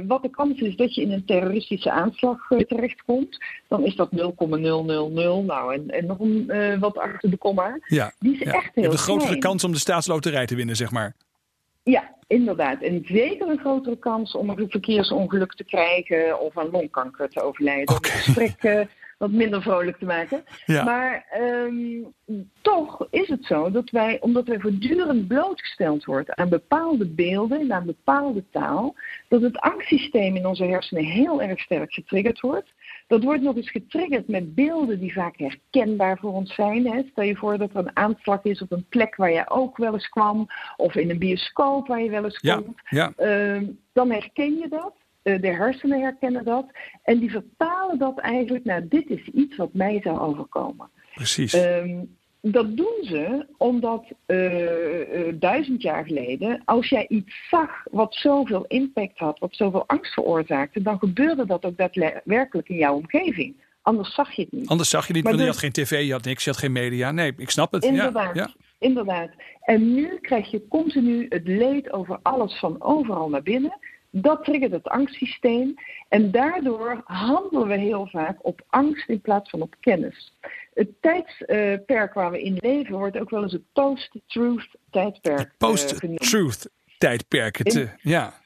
wat 0.07 0.23
de 0.23 0.31
kans 0.31 0.61
is 0.61 0.77
dat 0.77 0.95
je 0.95 1.03
in 1.03 1.13
een 1.13 1.25
terroristische 1.25 1.91
aanslag 1.91 2.49
terechtkomt, 2.67 3.45
dan 3.69 3.85
is 3.85 3.97
dat 3.97 4.11
0,000. 4.11 5.47
Nou, 5.47 5.75
en, 5.75 5.89
en 5.89 6.07
nog 6.07 6.19
een, 6.19 6.79
wat 6.81 6.99
achter 6.99 7.31
de 7.31 7.37
komma. 7.37 7.79
Ja, 7.87 8.13
Die 8.19 8.33
is 8.33 8.39
ja. 8.39 8.53
echt 8.53 8.65
heel 8.65 8.71
Je 8.75 8.81
hebt 8.81 8.93
de 8.93 8.99
grotere 8.99 9.27
klein. 9.27 9.41
kans 9.41 9.65
om 9.65 9.73
de 9.73 9.79
staatsloterij 9.79 10.47
te 10.47 10.55
winnen, 10.55 10.77
zeg 10.77 10.91
maar. 10.91 11.15
Ja, 11.83 12.17
inderdaad. 12.27 12.83
En 12.83 13.03
zeker 13.05 13.49
een 13.49 13.59
grotere 13.59 13.99
kans 13.99 14.35
om 14.35 14.51
een 14.51 14.71
verkeersongeluk 14.71 15.55
te 15.55 15.65
krijgen 15.65 16.41
of 16.41 16.59
aan 16.59 16.71
longkanker 16.71 17.29
te 17.29 17.43
overlijden. 17.43 17.89
Om 17.89 17.95
het 17.95 18.07
gesprek 18.07 18.63
uh, 18.63 18.81
wat 19.19 19.31
minder 19.31 19.63
vrolijk 19.63 19.99
te 19.99 20.05
maken. 20.05 20.45
Ja. 20.67 20.85
Maar 20.85 21.27
um, 21.41 22.15
toch 22.61 23.07
is 23.11 23.29
het 23.29 23.45
zo 23.45 23.71
dat 23.71 23.91
wij, 23.91 24.21
omdat 24.21 24.47
wij 24.47 24.61
voortdurend 24.61 25.29
blootgesteld 25.29 26.05
worden 26.05 26.39
aan 26.39 26.49
bepaalde 26.49 27.07
beelden 27.07 27.61
en 27.61 27.73
aan 27.73 27.87
bepaalde 27.87 28.45
taal, 28.51 28.95
dat 29.29 29.43
het 29.43 29.59
angstsysteem 29.59 30.37
in 30.37 30.47
onze 30.47 30.65
hersenen 30.65 31.05
heel 31.05 31.43
erg 31.43 31.61
sterk 31.61 31.93
getriggerd 31.93 32.41
wordt. 32.41 32.73
Dat 33.11 33.23
wordt 33.23 33.43
nog 33.43 33.57
eens 33.57 33.71
getriggerd 33.71 34.29
met 34.29 34.55
beelden 34.55 35.01
die 35.01 35.13
vaak 35.13 35.39
herkenbaar 35.39 36.19
voor 36.19 36.33
ons 36.33 36.55
zijn. 36.55 36.87
Hè. 36.87 37.03
Stel 37.11 37.25
je 37.25 37.37
voor 37.37 37.59
dat 37.59 37.71
er 37.71 37.77
een 37.77 37.97
aanslag 37.97 38.43
is 38.45 38.63
op 38.63 38.73
een 38.73 38.87
plek 38.89 39.17
waar 39.17 39.33
je 39.33 39.51
ook 39.51 39.77
wel 39.77 39.93
eens 39.93 40.09
kwam, 40.09 40.47
of 40.77 40.95
in 40.95 41.11
een 41.11 41.19
bioscoop 41.19 41.87
waar 41.87 42.03
je 42.03 42.11
wel 42.11 42.25
eens 42.25 42.39
Ja, 42.41 42.55
komt. 42.55 42.81
ja. 42.89 43.13
Uh, 43.19 43.69
dan 43.93 44.11
herken 44.11 44.57
je 44.59 44.69
dat. 44.69 44.95
Uh, 45.23 45.41
de 45.41 45.49
hersenen 45.49 46.01
herkennen 46.01 46.45
dat. 46.45 46.67
En 47.03 47.19
die 47.19 47.31
vertalen 47.31 47.99
dat 47.99 48.19
eigenlijk 48.19 48.65
naar 48.65 48.89
dit 48.89 49.09
is 49.11 49.27
iets 49.27 49.57
wat 49.57 49.75
mij 49.75 50.01
zou 50.03 50.19
overkomen. 50.19 50.91
Precies. 51.15 51.55
Um, 51.55 52.19
dat 52.43 52.77
doen 52.77 52.99
ze 53.03 53.47
omdat 53.57 54.05
uh, 54.27 54.61
uh, 54.61 55.35
duizend 55.35 55.83
jaar 55.83 56.05
geleden, 56.05 56.63
als 56.65 56.89
jij 56.89 57.07
iets 57.09 57.49
zag 57.51 57.71
wat 57.91 58.15
zoveel 58.15 58.65
impact 58.69 59.19
had, 59.19 59.39
wat 59.39 59.55
zoveel 59.57 59.85
angst 59.87 60.13
veroorzaakte, 60.13 60.83
dan 60.83 60.99
gebeurde 60.99 61.47
dat 61.47 61.65
ook 61.65 61.77
daadwerkelijk 61.77 62.69
in 62.69 62.77
jouw 62.77 62.95
omgeving. 62.95 63.55
Anders 63.83 64.15
zag 64.15 64.33
je 64.33 64.43
het 64.43 64.53
niet. 64.53 64.69
Anders 64.69 64.89
zag 64.89 65.07
je 65.07 65.13
niet, 65.13 65.25
want 65.25 65.35
je 65.39 65.45
dus- 65.45 65.51
had 65.51 65.61
geen 65.61 65.73
tv, 65.73 66.07
je 66.07 66.13
had 66.13 66.25
niks, 66.25 66.45
je 66.45 66.51
had 66.51 66.59
geen 66.59 66.73
media. 66.73 67.11
Nee, 67.11 67.33
ik 67.37 67.51
snap 67.51 67.73
het. 67.73 67.85
Inderdaad, 67.85 68.35
Ja, 68.35 68.43
ja. 68.43 68.51
inderdaad. 68.79 69.31
En 69.61 69.95
nu 69.95 70.19
krijg 70.21 70.51
je 70.51 70.69
continu 70.69 71.27
het 71.29 71.47
leed 71.49 71.93
over 71.93 72.19
alles 72.23 72.59
van 72.59 72.83
overal 72.83 73.29
naar 73.29 73.43
binnen. 73.43 73.79
Dat 74.11 74.45
triggert 74.45 74.73
het 74.73 74.89
angstsysteem. 74.89 75.75
En 76.09 76.31
daardoor 76.31 77.01
handelen 77.05 77.69
we 77.69 77.77
heel 77.77 78.07
vaak 78.07 78.37
op 78.43 78.63
angst 78.69 79.09
in 79.09 79.21
plaats 79.21 79.51
van 79.51 79.63
op 79.63 79.75
kennis. 79.81 80.33
Het 80.75 80.89
tijdperk 81.01 82.15
waar 82.15 82.31
we 82.31 82.43
in 82.43 82.57
leven 82.61 82.99
wordt 82.99 83.19
ook 83.19 83.31
wel 83.31 83.43
eens 83.43 83.53
het 83.53 83.73
post-truth 83.73 84.69
tijdperk 84.91 85.39
eh, 85.39 85.57
post-truth 85.59 86.71
tijdperk. 86.99 87.57
Het, 87.59 87.75
In- 87.75 87.83
eh, 87.83 87.89
ja. 88.01 88.39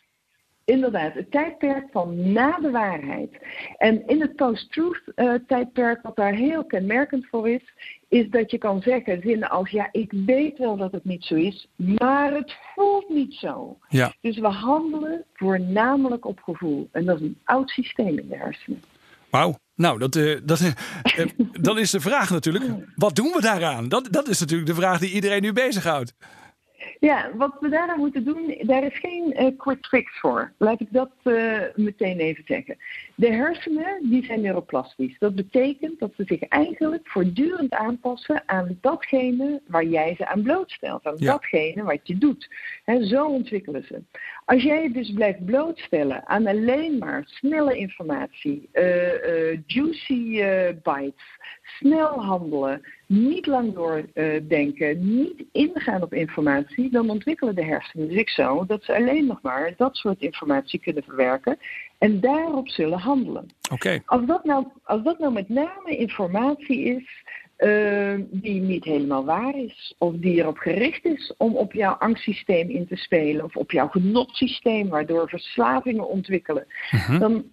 Inderdaad, 0.66 1.14
het 1.14 1.31
tijdperk 1.31 1.87
van 1.93 2.33
na 2.33 2.59
de 2.59 2.71
waarheid. 2.71 3.31
En 3.76 4.07
in 4.07 4.21
het 4.21 4.37
post-truth 4.37 5.02
eh, 5.14 5.35
tijdperk, 5.47 6.02
wat 6.02 6.16
daar 6.16 6.33
heel 6.35 6.64
kenmerkend 6.64 7.26
voor 7.26 7.49
is, 7.49 7.73
is 8.09 8.28
dat 8.31 8.50
je 8.50 8.59
kan 8.59 8.83
zeggen 8.83 9.21
zinnen 9.23 9.50
als 9.50 9.71
ja, 9.71 9.88
ik 9.93 10.12
weet 10.26 10.59
wel 10.59 10.76
dat 10.76 10.93
het 10.93 11.04
niet 11.04 11.25
zo 11.25 11.35
is, 11.35 11.69
maar 11.76 12.33
het 12.35 12.57
voelt 12.75 13.09
niet 13.09 13.35
zo. 13.35 13.78
ja. 13.88 14.12
Dus 14.21 14.38
we 14.38 14.47
handelen 14.47 15.25
voornamelijk 15.35 16.25
op 16.26 16.40
gevoel. 16.40 16.88
En 16.93 17.04
dat 17.04 17.16
is 17.21 17.26
een 17.26 17.38
oud 17.45 17.71
systeem 17.71 18.19
in 18.19 18.28
de 18.28 18.37
hersenen. 18.37 18.83
Wauw. 19.31 19.59
Nou, 19.76 19.99
dat, 19.99 20.16
eh, 20.16 20.40
dat, 20.45 20.61
eh, 20.61 20.66
eh, 21.02 21.29
dan 21.66 21.79
is 21.79 21.90
de 21.90 22.01
vraag 22.01 22.31
natuurlijk, 22.31 22.64
wat 22.94 23.16
doen 23.16 23.33
we 23.33 23.40
daaraan? 23.40 23.88
Dat, 23.88 24.09
dat 24.11 24.29
is 24.29 24.40
natuurlijk 24.40 24.68
de 24.68 24.75
vraag 24.75 24.98
die 24.98 25.12
iedereen 25.12 25.42
nu 25.42 25.53
bezighoudt. 25.53 26.14
Ja, 27.05 27.31
wat 27.37 27.57
we 27.61 27.69
daaraan 27.69 27.99
moeten 27.99 28.25
doen, 28.25 28.55
daar 28.61 28.85
is 28.85 28.99
geen 28.99 29.33
eh, 29.33 29.47
quick 29.57 29.87
fix 29.87 30.19
voor. 30.19 30.53
Laat 30.59 30.81
ik 30.81 30.87
dat 30.90 31.11
eh, 31.23 31.61
meteen 31.75 32.19
even 32.19 32.45
zeggen. 32.47 32.77
De 33.14 33.33
hersenen 33.33 33.99
die 34.11 34.25
zijn 34.25 34.40
neuroplastisch. 34.40 35.19
Dat 35.19 35.35
betekent 35.35 35.99
dat 35.99 36.12
ze 36.17 36.25
zich 36.27 36.43
eigenlijk 36.43 37.09
voortdurend 37.09 37.73
aanpassen 37.75 38.43
aan 38.47 38.79
datgene 38.81 39.61
waar 39.67 39.85
jij 39.85 40.14
ze 40.17 40.27
aan 40.27 40.43
blootstelt. 40.43 41.07
Aan 41.07 41.14
Ja. 41.19 41.33
datgene 41.33 41.83
wat 41.83 42.01
je 42.03 42.19
doet. 42.19 42.49
Hè, 42.85 43.05
zo 43.07 43.27
ontwikkelen 43.27 43.85
ze. 43.85 44.03
Als 44.45 44.62
jij 44.62 44.83
je 44.83 44.90
dus 44.90 45.12
blijft 45.12 45.45
blootstellen 45.45 46.27
aan 46.27 46.47
alleen 46.47 46.99
maar 46.99 47.23
snelle 47.27 47.77
informatie, 47.77 48.69
eh, 48.73 49.51
eh, 49.53 49.59
juicy 49.67 50.45
bites, 50.83 51.23
snel 51.64 52.22
handelen, 52.24 52.81
niet 53.07 53.46
lang 53.46 53.74
doordenken, 53.74 55.16
niet 55.16 55.44
ingaan 55.53 56.03
op 56.03 56.14
informatie, 56.14 56.90
dan 56.90 57.11
ontwikkelen 57.11 57.55
de 57.55 57.64
hersenen 57.64 58.11
zich 58.12 58.31
zo 58.31 58.64
dat 58.66 58.85
ze 58.85 58.94
alleen 58.96 59.27
nog 59.27 59.42
maar 59.42 59.74
dat 59.77 59.96
soort 59.96 60.20
informatie 60.20 60.81
kunnen 60.81 61.03
verwerken 61.03 61.59
en 61.98 62.20
daarop 62.20 62.68
zullen 62.68 62.98
handelen. 62.98 63.46
Oké, 63.72 64.03
Als 64.07 64.27
dat 64.27 64.44
nou, 64.44 64.66
als 64.85 65.03
dat 65.03 65.18
nou 65.18 65.33
met 65.33 65.48
name 65.48 65.96
informatie 65.96 66.85
is 66.85 67.22
eh, 67.57 68.14
die 68.31 68.61
niet 68.61 68.85
helemaal 68.85 69.24
waar 69.24 69.57
is, 69.57 69.94
of 69.98 70.14
die 70.14 70.35
erop 70.40 70.59
gericht 70.59 71.05
is 71.05 71.35
om 71.37 71.57
op 71.57 71.72
jouw 71.72 71.92
angstsysteem 71.92 72.68
in 72.70 72.87
te 72.87 72.96
spelen, 72.96 73.44
of 73.44 73.57
op 73.57 73.70
jouw 73.70 73.88
genotsysteem, 73.88 74.88
waardoor 74.88 75.29
verslavingen 75.29 76.09
ontwikkelen, 76.09 76.66
Mhm. 76.90 77.18
dan 77.18 77.44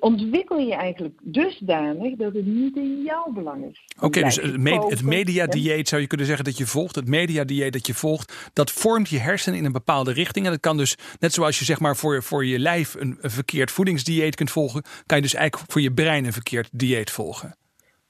ontwikkel 0.00 0.58
je 0.58 0.74
eigenlijk 0.74 1.14
dusdanig 1.22 2.16
dat 2.16 2.34
het 2.34 2.46
niet 2.46 2.76
in 2.76 3.02
jouw 3.02 3.32
belang 3.32 3.64
is. 3.70 3.84
Oké, 4.00 4.22
dus 4.22 4.36
het, 4.36 4.58
me- 4.58 4.86
het 4.88 5.02
mediadieet 5.02 5.88
zou 5.88 6.00
je 6.00 6.06
kunnen 6.06 6.26
zeggen 6.26 6.44
dat 6.44 6.58
je 6.58 6.66
volgt. 6.66 6.94
Het 6.94 7.08
mediadieet 7.08 7.72
dat 7.72 7.86
je 7.86 7.94
volgt, 7.94 8.50
dat 8.52 8.70
vormt 8.70 9.08
je 9.08 9.18
hersenen 9.18 9.58
in 9.58 9.64
een 9.64 9.72
bepaalde 9.72 10.12
richting. 10.12 10.44
En 10.44 10.50
dat 10.50 10.60
kan 10.60 10.76
dus, 10.76 10.96
net 11.18 11.32
zoals 11.32 11.58
je 11.58 11.64
zeg 11.64 11.80
maar 11.80 11.96
voor, 11.96 12.22
voor 12.22 12.44
je 12.44 12.58
lijf 12.58 12.94
een, 12.94 13.18
een 13.20 13.30
verkeerd 13.30 13.70
voedingsdieet 13.70 14.34
kunt 14.34 14.50
volgen, 14.50 14.82
kan 15.06 15.16
je 15.16 15.22
dus 15.22 15.34
eigenlijk 15.34 15.70
voor 15.72 15.80
je 15.80 15.92
brein 15.92 16.24
een 16.24 16.32
verkeerd 16.32 16.68
dieet 16.72 17.10
volgen. 17.10 17.56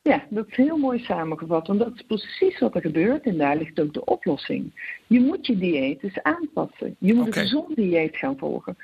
Ja, 0.03 0.25
dat 0.31 0.47
is 0.49 0.57
heel 0.57 0.77
mooi 0.77 0.99
samengevat, 0.99 1.67
want 1.67 1.79
dat 1.79 1.93
is 1.95 2.03
precies 2.07 2.59
wat 2.59 2.75
er 2.75 2.81
gebeurt 2.81 3.25
en 3.25 3.37
daar 3.37 3.57
ligt 3.57 3.81
ook 3.81 3.95
de 3.95 4.05
oplossing. 4.05 4.73
Je 5.07 5.21
moet 5.21 5.47
je 5.47 5.59
dieet 5.59 6.01
dus 6.01 6.23
aanpassen. 6.23 6.97
Je 6.99 7.15
moet 7.15 7.27
een 7.27 7.33
gezond 7.33 7.77
dieet 7.77 8.17
gaan 8.17 8.39
volgen. 8.39 8.77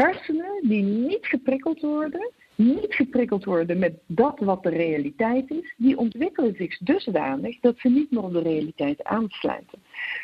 Hersenen 0.00 0.68
die 0.68 0.82
niet 0.82 1.26
geprikkeld 1.26 1.80
worden, 1.80 2.30
niet 2.54 2.94
geprikkeld 2.94 3.44
worden 3.44 3.78
met 3.78 3.94
dat 4.06 4.38
wat 4.38 4.62
de 4.62 4.68
realiteit 4.68 5.50
is, 5.50 5.74
die 5.76 5.96
ontwikkelen 5.98 6.54
zich 6.54 6.78
dusdanig 6.78 7.60
dat 7.60 7.78
ze 7.78 7.88
niet 7.88 8.10
meer 8.10 8.22
op 8.22 8.32
de 8.32 8.42
realiteit 8.42 9.04
aansluiten. 9.04 9.78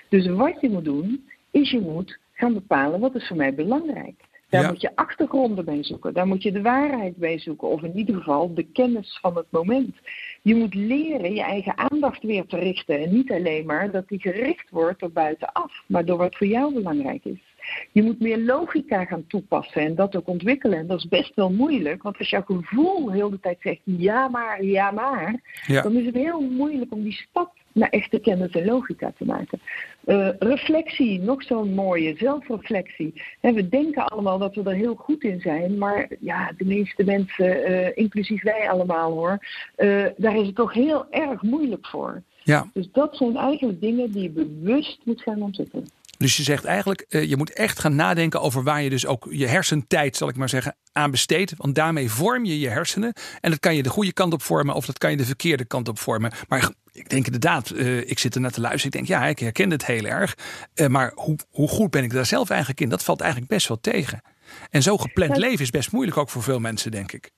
Dus 0.08 0.26
wat 0.26 0.60
je 0.60 0.70
moet 0.70 0.84
doen, 0.84 1.28
is 1.50 1.70
je 1.70 1.80
moet 1.80 2.18
gaan 2.32 2.52
bepalen 2.54 3.00
wat 3.00 3.14
is 3.14 3.26
voor 3.28 3.36
mij 3.36 3.54
belangrijk. 3.54 4.14
Daar 4.48 4.62
Ja. 4.62 4.68
moet 4.68 4.80
je 4.80 4.96
achtergronden 4.96 5.64
bij 5.64 5.84
zoeken. 5.84 6.14
Daar 6.14 6.26
moet 6.26 6.42
je 6.42 6.52
de 6.52 6.62
waarheid 6.62 7.16
bij 7.16 7.38
zoeken. 7.38 7.68
Of 7.68 7.82
in 7.82 7.96
ieder 7.96 8.14
geval 8.16 8.54
de 8.54 8.62
kennis 8.72 9.18
van 9.20 9.36
het 9.36 9.46
moment. 9.50 9.96
Je 10.42 10.54
moet 10.54 10.74
leren 10.74 11.34
je 11.34 11.42
eigen 11.42 11.78
aandacht 11.78 12.22
weer 12.22 12.46
te 12.46 12.58
richten. 12.58 13.00
En 13.00 13.14
niet 13.14 13.30
alleen 13.30 13.66
maar 13.66 13.90
dat 13.90 14.08
die 14.08 14.20
gericht 14.20 14.70
wordt 14.70 15.00
door 15.00 15.12
buitenaf. 15.12 15.84
Maar 15.86 16.04
door 16.04 16.18
wat 16.18 16.36
voor 16.36 16.46
jou 16.46 16.74
belangrijk 16.74 17.24
is. 17.24 17.51
Je 17.92 18.02
moet 18.02 18.20
meer 18.20 18.38
logica 18.38 19.04
gaan 19.04 19.26
toepassen 19.26 19.82
en 19.82 19.94
dat 19.94 20.16
ook 20.16 20.28
ontwikkelen. 20.28 20.78
En 20.78 20.86
dat 20.86 20.98
is 20.98 21.08
best 21.08 21.34
wel 21.34 21.50
moeilijk. 21.50 22.02
Want 22.02 22.18
als 22.18 22.30
jouw 22.30 22.42
gevoel 22.46 23.10
heel 23.10 23.30
de 23.30 23.40
tijd 23.40 23.58
zegt 23.60 23.80
ja 23.84 24.28
maar, 24.28 24.64
ja 24.64 24.90
maar. 24.90 25.40
Ja. 25.66 25.82
Dan 25.82 25.96
is 25.96 26.06
het 26.06 26.14
heel 26.14 26.40
moeilijk 26.40 26.92
om 26.92 27.02
die 27.02 27.26
stap 27.28 27.52
naar 27.72 27.88
echte 27.88 28.18
kennis 28.18 28.50
en 28.50 28.64
logica 28.64 29.12
te 29.18 29.24
maken. 29.24 29.60
Eh, 30.04 30.28
reflectie, 30.38 31.20
nog 31.20 31.42
zo'n 31.42 31.74
mooie 31.74 32.14
zelfreflectie. 32.16 33.22
Hè, 33.40 33.52
we 33.52 33.68
denken 33.68 34.06
allemaal 34.06 34.38
dat 34.38 34.54
we 34.54 34.62
er 34.62 34.74
heel 34.74 34.94
goed 34.94 35.22
in 35.24 35.40
zijn, 35.40 35.78
maar 35.78 36.08
ja, 36.20 36.52
de 36.56 36.64
meeste 36.64 37.04
mensen, 37.04 37.64
eh, 37.64 37.90
inclusief 37.94 38.42
wij 38.42 38.70
allemaal 38.70 39.12
hoor, 39.12 39.38
eh, 39.74 40.04
daar 40.16 40.36
is 40.36 40.46
het 40.46 40.54
toch 40.54 40.72
heel 40.72 41.06
erg 41.10 41.42
moeilijk 41.42 41.86
voor. 41.86 42.22
Ja, 42.44 42.66
Dus 42.72 42.88
dat 42.92 43.16
zijn 43.16 43.36
eigenlijk 43.36 43.80
dingen 43.80 44.10
die 44.10 44.22
je 44.22 44.30
bewust 44.30 45.00
moet 45.04 45.22
gaan 45.22 45.42
ontwikkelen. 45.42 45.86
Dus 46.22 46.36
je 46.36 46.42
zegt 46.42 46.64
eigenlijk, 46.64 47.04
eh, 47.08 47.24
je 47.24 47.36
moet 47.36 47.52
echt 47.52 47.78
gaan 47.78 47.94
nadenken 47.94 48.40
over 48.40 48.62
waar 48.62 48.82
je 48.82 48.90
dus 48.90 49.06
ook 49.06 49.26
je 49.30 49.46
hersentijd, 49.46 50.16
zal 50.16 50.28
ik 50.28 50.36
maar 50.36 50.48
zeggen, 50.48 50.76
aan 50.92 51.10
besteedt. 51.10 51.54
Want 51.56 51.74
daarmee 51.74 52.10
vorm 52.10 52.44
je 52.44 52.58
je 52.58 52.68
hersenen. 52.68 53.12
En 53.40 53.50
dat 53.50 53.60
kan 53.60 53.74
je 53.74 53.82
de 53.82 53.88
goede 53.88 54.12
kant 54.12 54.32
op 54.32 54.42
vormen 54.42 54.74
of 54.74 54.86
dat 54.86 54.98
kan 54.98 55.10
je 55.10 55.16
de 55.16 55.24
verkeerde 55.24 55.64
kant 55.64 55.88
op 55.88 55.98
vormen. 55.98 56.32
Maar 56.48 56.70
ik 56.92 57.08
denk 57.08 57.26
inderdaad, 57.26 57.70
eh, 57.70 58.10
ik 58.10 58.18
zit 58.18 58.34
er 58.34 58.40
net 58.40 58.52
te 58.52 58.60
luisteren. 58.60 58.86
Ik 58.86 58.92
denk, 58.92 59.20
ja, 59.20 59.28
ik 59.28 59.38
herken 59.38 59.70
het 59.70 59.86
heel 59.86 60.04
erg. 60.04 60.36
Eh, 60.74 60.86
maar 60.86 61.12
hoe, 61.14 61.38
hoe 61.50 61.68
goed 61.68 61.90
ben 61.90 62.04
ik 62.04 62.12
daar 62.12 62.26
zelf 62.26 62.50
eigenlijk 62.50 62.80
in? 62.80 62.88
Dat 62.88 63.04
valt 63.04 63.20
eigenlijk 63.20 63.50
best 63.50 63.68
wel 63.68 63.80
tegen. 63.80 64.22
En 64.70 64.82
zo 64.82 64.96
gepland 64.96 65.36
leven 65.36 65.60
is 65.60 65.70
best 65.70 65.92
moeilijk 65.92 66.16
ook 66.16 66.30
voor 66.30 66.42
veel 66.42 66.60
mensen, 66.60 66.90
denk 66.90 67.12
ik. 67.12 67.30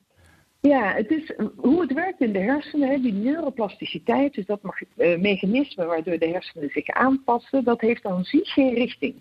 Ja, 0.68 0.94
het 0.94 1.10
is 1.10 1.32
hoe 1.56 1.80
het 1.80 1.92
werkt 1.92 2.20
in 2.20 2.32
de 2.32 2.38
hersenen, 2.38 2.88
hè, 2.88 3.00
die 3.00 3.12
neuroplasticiteit, 3.12 4.34
dus 4.34 4.46
dat 4.46 4.60
uh, 4.96 5.18
mechanisme 5.18 5.84
waardoor 5.84 6.18
de 6.18 6.28
hersenen 6.28 6.70
zich 6.70 6.88
aanpassen, 6.88 7.64
dat 7.64 7.80
heeft 7.80 8.04
aan 8.04 8.24
zich 8.24 8.52
geen 8.52 8.74
richting. 8.74 9.14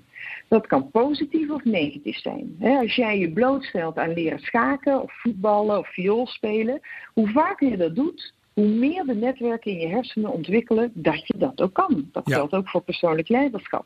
Dat 0.48 0.68
kan 0.68 0.92
positief 0.92 1.50
of 1.50 1.64
negatief 1.64 2.18
zijn. 2.18 2.58
Als 2.60 2.96
jij 2.96 3.20
je 3.20 3.32
blootstelt 3.32 3.98
aan 3.98 4.14
leren 4.14 4.40
schaken 4.40 5.02
of 5.02 5.14
voetballen 5.22 5.80
of 5.80 5.94
viool 5.94 6.28
spelen, 6.28 6.80
hoe 7.14 7.28
vaker 7.28 7.70
je 7.70 7.78
dat 7.78 7.96
doet, 7.96 8.34
hoe 8.54 8.68
meer 8.68 9.04
de 9.04 9.16
netwerken 9.16 9.72
in 9.72 9.80
je 9.80 9.88
hersenen 9.88 10.32
ontwikkelen 10.32 10.92
dat 10.94 11.28
je 11.28 11.38
dat 11.38 11.62
ook 11.62 11.74
kan. 11.74 12.10
Dat 12.12 12.34
geldt 12.34 12.54
ook 12.54 12.70
voor 12.70 12.82
persoonlijk 12.82 13.30
leiderschap. 13.30 13.86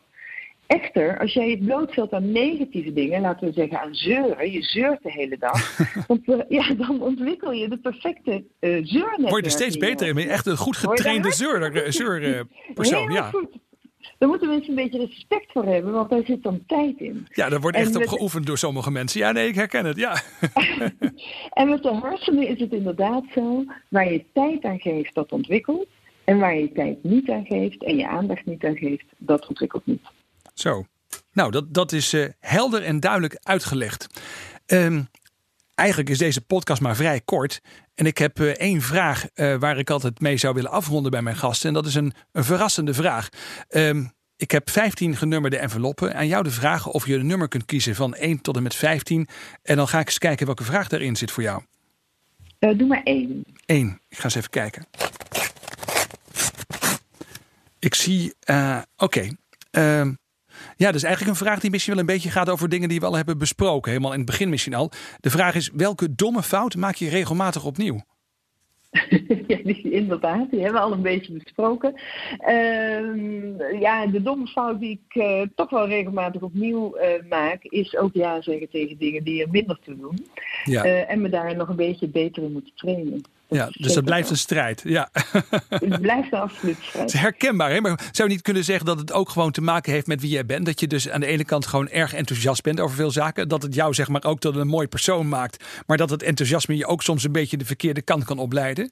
Echter, 0.67 1.19
als 1.19 1.33
jij 1.33 1.49
je 1.49 1.57
blootstelt 1.57 2.13
aan 2.13 2.31
negatieve 2.31 2.93
dingen, 2.93 3.21
laten 3.21 3.47
we 3.47 3.53
zeggen 3.53 3.81
aan 3.81 3.95
zeuren, 3.95 4.51
je 4.51 4.61
zeurt 4.61 5.03
de 5.03 5.11
hele 5.11 5.37
dag, 5.37 5.77
want, 6.07 6.27
uh, 6.27 6.39
ja, 6.49 6.73
dan 6.73 7.01
ontwikkel 7.01 7.51
je 7.51 7.69
de 7.69 7.77
perfecte 7.77 8.31
uh, 8.31 8.69
zeurnetwerk. 8.85 9.29
Word 9.29 9.45
je 9.45 9.51
er 9.51 9.51
steeds 9.51 9.77
beter 9.77 10.07
in, 10.07 10.13
ben 10.13 10.23
je 10.23 10.29
echt 10.29 10.45
een 10.45 10.57
goed 10.57 10.77
getrainde 10.77 11.31
zeurpersoon. 11.31 12.21
Zeur, 12.75 13.11
ja. 13.11 13.29
Goed. 13.29 13.57
Daar 14.17 14.29
moeten 14.29 14.47
mensen 14.47 14.69
een 14.69 14.75
beetje 14.75 15.05
respect 15.05 15.51
voor 15.51 15.65
hebben, 15.65 15.93
want 15.93 16.09
daar 16.09 16.23
zit 16.25 16.43
dan 16.43 16.63
tijd 16.67 16.99
in. 16.99 17.27
Ja, 17.29 17.49
daar 17.49 17.61
wordt 17.61 17.77
echt 17.77 17.95
op 17.95 18.07
geoefend 18.07 18.45
door 18.45 18.57
sommige 18.57 18.91
mensen. 18.91 19.19
Ja, 19.19 19.31
nee, 19.31 19.47
ik 19.47 19.55
herken 19.55 19.85
het, 19.85 19.97
ja. 19.97 20.15
en 21.59 21.69
met 21.69 21.83
de 21.83 21.99
hersenen 22.01 22.47
is 22.47 22.59
het 22.59 22.71
inderdaad 22.71 23.23
zo, 23.33 23.65
waar 23.89 24.11
je 24.11 24.23
tijd 24.33 24.63
aan 24.63 24.79
geeft, 24.79 25.15
dat 25.15 25.31
ontwikkelt. 25.31 25.87
En 26.23 26.39
waar 26.39 26.57
je 26.57 26.71
tijd 26.71 27.03
niet 27.03 27.29
aan 27.29 27.45
geeft 27.45 27.83
en 27.83 27.97
je 27.97 28.07
aandacht 28.07 28.45
niet 28.45 28.65
aan 28.65 28.77
geeft, 28.77 29.05
dat 29.17 29.47
ontwikkelt 29.47 29.85
niet. 29.85 30.01
Zo. 30.59 30.85
Nou, 31.31 31.51
dat, 31.51 31.73
dat 31.73 31.91
is 31.91 32.13
uh, 32.13 32.27
helder 32.39 32.83
en 32.83 32.99
duidelijk 32.99 33.37
uitgelegd. 33.43 34.07
Um, 34.65 35.09
eigenlijk 35.75 36.09
is 36.09 36.17
deze 36.17 36.41
podcast 36.41 36.81
maar 36.81 36.95
vrij 36.95 37.21
kort. 37.25 37.61
En 37.95 38.05
ik 38.05 38.17
heb 38.17 38.39
uh, 38.39 38.49
één 38.49 38.81
vraag 38.81 39.25
uh, 39.35 39.55
waar 39.55 39.77
ik 39.77 39.89
altijd 39.89 40.19
mee 40.19 40.37
zou 40.37 40.53
willen 40.53 40.71
afronden 40.71 41.11
bij 41.11 41.21
mijn 41.21 41.35
gasten. 41.35 41.67
En 41.67 41.73
dat 41.73 41.85
is 41.85 41.95
een, 41.95 42.13
een 42.31 42.43
verrassende 42.43 42.93
vraag. 42.93 43.29
Um, 43.69 44.11
ik 44.35 44.51
heb 44.51 44.69
15 44.69 45.15
genummerde 45.15 45.57
enveloppen. 45.57 46.15
Aan 46.15 46.27
jou 46.27 46.43
de 46.43 46.51
vraag 46.51 46.87
of 46.87 47.07
je 47.07 47.15
een 47.15 47.27
nummer 47.27 47.47
kunt 47.47 47.65
kiezen 47.65 47.95
van 47.95 48.15
1 48.15 48.41
tot 48.41 48.55
en 48.55 48.63
met 48.63 48.75
15. 48.75 49.27
En 49.61 49.75
dan 49.75 49.87
ga 49.87 49.99
ik 49.99 50.05
eens 50.05 50.17
kijken 50.17 50.45
welke 50.45 50.63
vraag 50.63 50.87
daarin 50.87 51.15
zit 51.15 51.31
voor 51.31 51.43
jou. 51.43 51.61
Uh, 52.59 52.77
doe 52.77 52.87
maar 52.87 53.03
één. 53.03 53.43
Eén. 53.65 54.01
Ik 54.09 54.17
ga 54.17 54.23
eens 54.23 54.35
even 54.35 54.49
kijken. 54.49 54.87
Ik 57.79 57.95
zie. 57.95 58.33
Oké. 58.45 58.83
Okay. 58.97 59.37
Ehm, 59.71 60.13
ja, 60.75 60.91
dus 60.91 61.03
eigenlijk 61.03 61.33
een 61.33 61.45
vraag 61.45 61.59
die 61.59 61.71
misschien 61.71 61.93
wel 61.93 62.01
een 62.01 62.09
beetje 62.09 62.29
gaat 62.29 62.49
over 62.49 62.69
dingen 62.69 62.89
die 62.89 62.99
we 62.99 63.05
al 63.05 63.15
hebben 63.15 63.37
besproken. 63.37 63.91
Helemaal 63.91 64.11
in 64.13 64.17
het 64.17 64.27
begin 64.27 64.49
misschien 64.49 64.73
al. 64.73 64.91
De 65.19 65.29
vraag 65.29 65.55
is, 65.55 65.69
welke 65.73 66.15
domme 66.15 66.43
fout 66.43 66.75
maak 66.75 66.95
je 66.95 67.09
regelmatig 67.09 67.65
opnieuw? 67.65 68.01
ja, 69.47 69.57
die, 69.63 69.91
inderdaad, 69.91 70.51
die 70.51 70.61
hebben 70.61 70.81
we 70.81 70.87
al 70.87 70.91
een 70.91 71.01
beetje 71.01 71.33
besproken. 71.33 71.93
Uh, 72.47 73.81
ja, 73.81 74.07
de 74.07 74.21
domme 74.21 74.47
fout 74.47 74.79
die 74.79 75.01
ik 75.05 75.15
uh, 75.21 75.41
toch 75.55 75.69
wel 75.69 75.87
regelmatig 75.87 76.41
opnieuw 76.41 76.97
uh, 76.97 77.29
maak, 77.29 77.63
is 77.63 77.97
ook 77.97 78.13
ja 78.13 78.41
zeggen 78.41 78.69
tegen 78.69 78.97
dingen 78.97 79.23
die 79.23 79.41
er 79.41 79.49
minder 79.49 79.79
te 79.83 79.97
doen. 79.97 80.27
Ja. 80.63 80.83
Eh, 80.83 81.11
en 81.11 81.21
me 81.21 81.29
daar 81.29 81.55
nog 81.55 81.69
een 81.69 81.75
beetje 81.75 82.07
beter 82.07 82.43
in 82.43 82.51
moeten 82.51 82.73
trainen. 82.75 83.21
Ja, 83.49 83.69
dus 83.71 83.93
dat 83.93 84.03
blijft 84.03 84.29
een 84.29 84.37
strijd. 84.37 84.81
Ja. 84.85 85.09
Het 85.69 86.01
blijft 86.01 86.33
een 86.33 86.39
absoluut 86.39 86.77
strijd. 86.81 87.05
Het 87.05 87.13
is 87.13 87.19
herkenbaar, 87.19 87.71
hè? 87.71 87.81
maar 87.81 88.09
zou 88.11 88.27
je 88.27 88.33
niet 88.33 88.43
kunnen 88.43 88.63
zeggen 88.63 88.85
dat 88.85 88.99
het 88.99 89.13
ook 89.13 89.29
gewoon 89.29 89.51
te 89.51 89.61
maken 89.61 89.91
heeft 89.91 90.07
met 90.07 90.21
wie 90.21 90.29
jij 90.29 90.45
bent? 90.45 90.65
Dat 90.65 90.79
je 90.79 90.87
dus 90.87 91.09
aan 91.09 91.19
de 91.19 91.25
ene 91.25 91.45
kant 91.45 91.65
gewoon 91.65 91.89
erg 91.89 92.13
enthousiast 92.13 92.63
bent 92.63 92.79
over 92.79 92.95
veel 92.95 93.11
zaken. 93.11 93.47
Dat 93.47 93.61
het 93.61 93.75
jou 93.75 93.93
zeg 93.93 94.07
maar 94.07 94.23
ook 94.23 94.39
tot 94.39 94.55
een 94.55 94.67
mooi 94.67 94.87
persoon 94.87 95.29
maakt. 95.29 95.83
Maar 95.87 95.97
dat 95.97 96.09
het 96.09 96.23
enthousiasme 96.23 96.77
je 96.77 96.85
ook 96.85 97.03
soms 97.03 97.23
een 97.23 97.31
beetje 97.31 97.57
de 97.57 97.65
verkeerde 97.65 98.01
kant 98.01 98.23
kan 98.23 98.39
opleiden? 98.39 98.91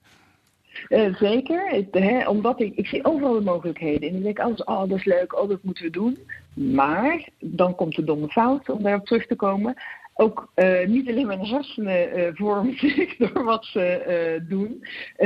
Uh, 0.89 1.15
zeker, 1.15 1.85
hè, 1.91 2.29
omdat 2.29 2.59
ik, 2.59 2.75
ik 2.75 2.87
zie 2.87 3.05
overal 3.05 3.33
de 3.33 3.41
mogelijkheden. 3.41 4.09
En 4.09 4.15
ik 4.15 4.23
denk 4.23 4.39
altijd, 4.39 4.67
oh 4.67 4.89
dat 4.89 4.97
is 4.97 5.05
leuk, 5.05 5.41
oh 5.41 5.49
dat 5.49 5.63
moeten 5.63 5.83
we 5.83 5.89
doen. 5.89 6.17
Maar 6.53 7.27
dan 7.39 7.75
komt 7.75 7.95
de 7.95 8.03
domme 8.03 8.27
fout, 8.27 8.69
om 8.69 8.83
daarop 8.83 9.05
terug 9.05 9.25
te 9.25 9.35
komen 9.35 9.75
ook 10.17 10.51
uh, 10.55 10.87
niet 10.87 11.09
alleen 11.09 11.27
mijn 11.27 11.45
hersenen 11.45 12.19
uh, 12.19 12.27
vormen 12.33 12.77
zich 12.95 13.15
door 13.17 13.43
wat 13.43 13.65
ze 13.65 14.39
uh, 14.41 14.49
doen. 14.49 14.85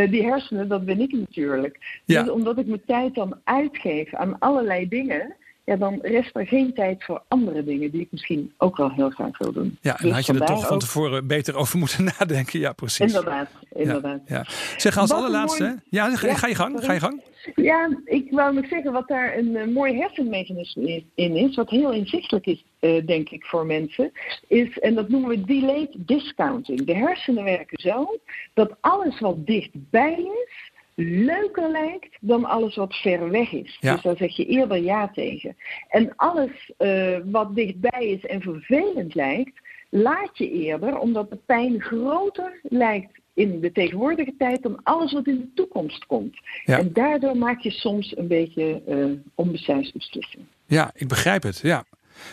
die 0.10 0.26
hersenen, 0.26 0.68
dat 0.68 0.86
ben 0.86 1.00
ik 1.00 1.12
natuurlijk. 1.12 2.02
Ja. 2.06 2.24
Dus 2.24 2.32
omdat 2.32 2.58
ik 2.58 2.66
mijn 2.66 2.86
tijd 2.86 3.16
dan 3.16 3.40
uitgeef 3.44 4.14
aan 4.14 4.40
allerlei 4.40 4.88
dingen, 4.88 5.36
ja, 5.70 5.76
dan 5.76 6.00
rest 6.02 6.36
er 6.36 6.48
geen 6.48 6.74
tijd 6.74 7.04
voor 7.04 7.22
andere 7.28 7.64
dingen 7.64 7.92
die 7.92 8.02
ik 8.02 8.08
misschien 8.12 8.54
ook 8.58 8.78
wel 8.78 8.92
heel 8.92 9.10
graag 9.10 9.38
wil 9.38 9.52
doen. 9.52 9.78
Ja, 9.82 9.98
en 10.00 10.06
dus 10.06 10.14
had 10.14 10.26
je 10.26 10.34
er 10.34 10.46
toch 10.46 10.68
van 10.68 10.80
tevoren 10.80 11.28
beter 11.28 11.56
over 11.56 11.78
moeten 11.80 12.04
nadenken. 12.20 12.60
Ja, 12.60 12.74
precies. 12.74 13.14
Inderdaad, 13.14 13.50
inderdaad. 13.74 14.22
Ja, 14.26 14.36
ja. 14.36 14.46
Zeg, 14.78 14.98
als 14.98 15.10
wat 15.10 15.20
allerlaatste, 15.20 15.64
mooi... 15.64 15.80
ja, 15.90 16.16
ga, 16.16 16.34
ga, 16.34 16.48
je 16.48 16.56
gang, 16.56 16.84
ga 16.84 16.94
je 16.94 17.00
gang. 17.00 17.22
Ja, 17.56 17.98
ik 18.06 18.32
wou 18.32 18.54
nog 18.54 18.68
zeggen 18.68 18.92
wat 18.92 19.08
daar 19.08 19.38
een 19.38 19.56
uh, 19.56 19.66
mooi 19.66 19.98
hersenmechanisme 19.98 21.04
in 21.16 21.36
is, 21.36 21.56
wat 21.56 21.70
heel 21.70 21.92
inzichtelijk 21.92 22.46
is, 22.46 22.66
uh, 22.80 23.06
denk 23.06 23.30
ik, 23.30 23.46
voor 23.46 23.66
mensen, 23.66 24.12
is, 24.48 24.80
en 24.80 24.96
dat 24.96 25.10
noemen 25.10 25.30
we 25.30 25.42
delayed 25.42 25.96
discounting. 25.98 26.86
De 26.86 26.96
hersenen 26.96 27.44
werken 27.44 27.82
zo 27.82 28.20
dat 28.54 28.76
alles 28.80 29.20
wat 29.20 29.46
dichtbij 29.46 30.14
is, 30.14 30.69
leuker 31.02 31.72
lijkt 31.72 32.18
dan 32.22 32.46
alles 32.46 32.76
wat 32.76 32.96
ver 32.96 33.30
weg 33.30 33.52
is. 33.52 33.78
Dus 33.80 34.02
daar 34.02 34.18
zeg 34.18 34.36
je 34.36 34.46
eerder 34.46 34.78
ja 34.78 35.08
tegen. 35.08 35.56
En 35.90 36.14
alles 36.16 36.72
uh, 36.78 37.18
wat 37.26 37.56
dichtbij 37.56 38.08
is 38.08 38.26
en 38.26 38.42
vervelend 38.42 39.16
lijkt, 39.16 39.62
laat 39.90 40.38
je 40.38 40.52
eerder 40.52 40.98
omdat 40.98 41.30
de 41.30 41.40
pijn 41.46 41.82
groter 41.82 42.60
lijkt 42.64 43.20
in 43.34 43.60
de 43.60 43.72
tegenwoordige 43.72 44.34
tijd 44.38 44.64
dan 44.64 44.80
alles 44.84 45.12
wat 45.12 45.28
in 45.28 45.38
de 45.38 45.54
toekomst 45.54 46.06
komt. 46.06 46.40
En 46.66 46.94
daardoor 46.94 47.38
maak 47.38 47.60
je 47.60 47.72
soms 47.72 48.18
een 48.18 48.28
beetje 48.28 48.82
uh, 48.88 49.12
onbesuisde 49.36 49.98
beslissingen. 49.98 50.48
Ja, 50.66 50.92
ik 50.96 51.08
begrijp 51.08 51.44
het. 51.44 51.60
Ja. 51.60 51.84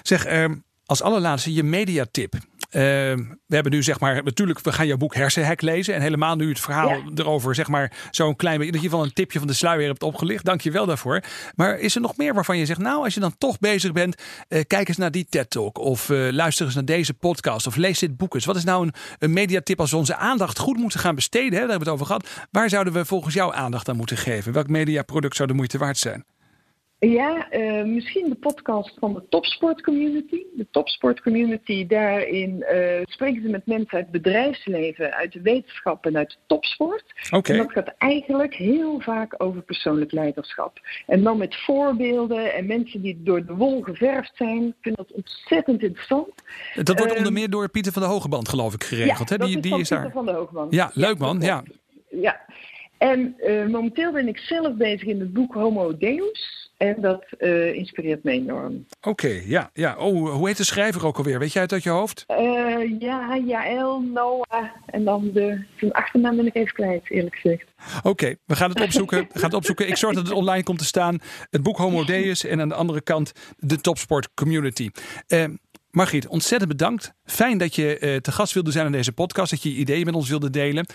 Zeg, 0.02 0.32
uh, 0.32 0.50
als 0.86 1.02
allerlaatste 1.02 1.54
je 1.54 1.62
mediatip. 1.62 2.34
Uh, 2.70 2.82
we 3.46 3.54
hebben 3.54 3.72
nu 3.72 3.82
zeg 3.82 4.00
maar, 4.00 4.22
natuurlijk, 4.24 4.60
we 4.60 4.72
gaan 4.72 4.86
jouw 4.86 4.96
boek 4.96 5.14
Hersenhek 5.14 5.62
lezen. 5.62 5.94
En 5.94 6.00
helemaal 6.00 6.36
nu 6.36 6.48
het 6.48 6.60
verhaal 6.60 7.02
erover, 7.14 7.54
zeg 7.54 7.68
maar, 7.68 7.92
zo'n 8.10 8.36
klein 8.36 8.56
beetje, 8.58 8.72
dat 8.72 8.82
je 8.82 8.88
van 8.88 9.02
een 9.02 9.12
tipje 9.12 9.38
van 9.38 9.48
de 9.48 9.54
sluier 9.54 9.86
hebt 9.86 10.02
opgelicht. 10.02 10.44
Dank 10.44 10.60
je 10.60 10.70
wel 10.70 10.86
daarvoor. 10.86 11.20
Maar 11.54 11.78
is 11.78 11.94
er 11.94 12.00
nog 12.00 12.16
meer 12.16 12.34
waarvan 12.34 12.58
je 12.58 12.66
zegt, 12.66 12.80
nou, 12.80 13.04
als 13.04 13.14
je 13.14 13.20
dan 13.20 13.34
toch 13.38 13.58
bezig 13.58 13.92
bent, 13.92 14.22
uh, 14.48 14.60
kijk 14.66 14.88
eens 14.88 14.96
naar 14.96 15.10
die 15.10 15.26
TED-talk. 15.28 15.78
Of 15.78 16.08
uh, 16.08 16.32
luister 16.32 16.66
eens 16.66 16.74
naar 16.74 16.84
deze 16.84 17.14
podcast. 17.14 17.66
Of 17.66 17.76
lees 17.76 17.98
dit 17.98 18.16
boek 18.16 18.34
eens. 18.34 18.44
Wat 18.44 18.56
is 18.56 18.64
nou 18.64 18.86
een, 18.86 18.94
een 19.18 19.32
mediatip 19.32 19.80
als 19.80 19.90
we 19.90 19.96
onze 19.96 20.16
aandacht 20.16 20.58
goed 20.58 20.76
moeten 20.76 21.00
gaan 21.00 21.14
besteden? 21.14 21.52
Hè? 21.52 21.66
Daar 21.66 21.68
hebben 21.68 21.86
we 21.86 21.92
het 21.92 22.02
over 22.02 22.06
gehad. 22.06 22.48
Waar 22.50 22.68
zouden 22.68 22.92
we 22.92 23.04
volgens 23.04 23.34
jou 23.34 23.54
aandacht 23.54 23.88
aan 23.88 23.96
moeten 23.96 24.16
geven? 24.16 24.52
Welk 24.52 24.68
mediaproduct 24.68 25.36
zou 25.36 25.48
de 25.48 25.54
moeite 25.54 25.78
waard 25.78 25.98
zijn? 25.98 26.24
Ja, 26.98 27.52
uh, 27.52 27.84
misschien 27.84 28.28
de 28.28 28.34
podcast 28.34 28.96
van 28.98 29.14
de 29.14 29.22
Topsport 29.28 29.82
Community. 29.82 30.42
De 30.54 30.66
Topsport 30.70 31.22
Community, 31.22 31.86
daarin 31.86 32.64
uh, 32.72 33.00
spreken 33.04 33.42
ze 33.42 33.48
met 33.48 33.66
mensen 33.66 33.96
uit 33.96 34.02
het 34.02 34.22
bedrijfsleven, 34.22 35.14
uit 35.14 35.32
de 35.32 35.40
wetenschap 35.40 36.06
en 36.06 36.16
uit 36.16 36.30
de 36.30 36.36
topsport. 36.46 37.04
Okay. 37.30 37.56
En 37.56 37.62
dat 37.62 37.72
gaat 37.72 37.94
eigenlijk 37.98 38.54
heel 38.54 39.00
vaak 39.00 39.34
over 39.38 39.62
persoonlijk 39.62 40.12
leiderschap. 40.12 40.80
En 41.06 41.22
dan 41.22 41.38
met 41.38 41.56
voorbeelden 41.56 42.54
en 42.54 42.66
mensen 42.66 43.02
die 43.02 43.22
door 43.22 43.46
de 43.46 43.54
wol 43.54 43.82
geverfd 43.82 44.32
zijn. 44.36 44.66
Ik 44.66 44.74
vind 44.80 44.96
dat 44.96 45.12
ontzettend 45.12 45.82
interessant. 45.82 46.28
Dat 46.74 46.98
wordt 46.98 47.12
onder 47.12 47.24
ehm, 47.24 47.32
meer 47.32 47.50
door 47.50 47.68
Pieter 47.68 47.92
van 47.92 48.02
de 48.02 48.08
Hogeband, 48.08 48.48
geloof 48.48 48.74
ik, 48.74 48.84
geregeld. 48.84 49.28
Ja, 49.28 49.36
hè? 49.36 49.46
Die, 49.46 49.56
is 49.56 49.62
die 49.62 49.78
is 49.78 49.88
daar. 49.88 50.10
van 50.10 50.26
de 50.26 50.32
Hogeband. 50.32 50.72
Ja, 50.72 50.90
leuk 50.94 51.18
man. 51.18 51.40
Ja. 51.40 51.62
ja. 52.08 52.40
En 52.98 53.36
uh, 53.38 53.66
momenteel 53.66 54.12
ben 54.12 54.28
ik 54.28 54.38
zelf 54.38 54.74
bezig 54.74 55.08
in 55.08 55.20
het 55.20 55.32
boek 55.32 55.54
Homo 55.54 55.96
Deus. 55.96 56.65
En 56.76 56.96
dat 57.00 57.24
uh, 57.38 57.74
inspireert 57.74 58.22
me 58.22 58.30
enorm. 58.30 58.86
Oké, 59.00 59.40
ja, 59.44 59.70
ja. 59.72 59.96
Oh, 59.96 60.32
hoe 60.32 60.46
heet 60.46 60.56
de 60.56 60.64
schrijver 60.64 61.06
ook 61.06 61.16
alweer? 61.16 61.38
Weet 61.38 61.52
jij 61.52 61.62
het 61.62 61.72
uit 61.72 61.82
je 61.82 61.90
hoofd? 61.90 62.24
Uh, 62.28 63.00
ja, 63.00 63.36
Jaël, 63.46 64.00
Noah. 64.00 64.64
En 64.86 65.04
dan 65.04 65.30
de, 65.32 65.64
zijn 65.76 65.92
achternaam 65.92 66.36
ben 66.36 66.46
ik 66.46 66.54
even 66.54 66.72
kwijt, 66.72 67.10
eerlijk 67.10 67.34
gezegd. 67.34 67.64
Oké, 68.02 68.34
we 68.44 68.56
gaan 68.56 68.70
het 68.70 68.80
opzoeken. 68.80 69.26
Gaan 69.32 69.42
het 69.42 69.54
opzoeken. 69.54 69.88
Ik 69.88 69.96
zorg 69.96 70.14
dat 70.14 70.26
het 70.26 70.36
online 70.36 70.62
komt 70.62 70.78
te 70.78 70.84
staan. 70.84 71.18
Het 71.50 71.62
boek 71.62 71.76
Homo 71.76 72.04
Deus 72.04 72.44
en 72.44 72.60
aan 72.60 72.68
de 72.68 72.74
andere 72.74 73.00
kant 73.00 73.32
de 73.58 73.80
Topsport 73.80 74.34
Community. 74.34 74.90
Uh, 75.28 75.44
Margriet, 75.90 76.28
ontzettend 76.28 76.70
bedankt. 76.70 77.12
Fijn 77.24 77.58
dat 77.58 77.74
je 77.74 78.18
te 78.22 78.32
gast 78.32 78.54
wilde 78.54 78.70
zijn 78.70 78.86
in 78.86 78.92
deze 78.92 79.12
podcast. 79.12 79.50
Dat 79.50 79.62
je 79.62 79.72
je 79.72 79.76
ideeën 79.76 80.04
met 80.04 80.14
ons 80.14 80.28
wilde 80.28 80.50
delen. 80.50 80.86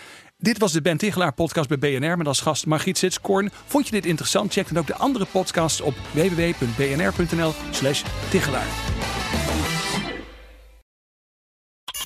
Dit 0.42 0.58
was 0.58 0.72
de 0.72 0.82
Ben 0.82 0.96
Tichelaar 0.96 1.32
podcast 1.32 1.68
bij 1.68 1.78
BNR 1.78 2.16
met 2.16 2.26
als 2.26 2.40
gast 2.40 2.66
Margriet 2.66 2.98
Sitskoorn. 2.98 3.50
Vond 3.66 3.86
je 3.86 3.92
dit 3.92 4.06
interessant? 4.06 4.52
Check 4.52 4.68
dan 4.68 4.78
ook 4.78 4.86
de 4.86 4.96
andere 4.96 5.26
podcasts 5.32 5.80
op 5.80 5.94
www.bnr.nl 6.12 7.52
slash. 7.70 8.02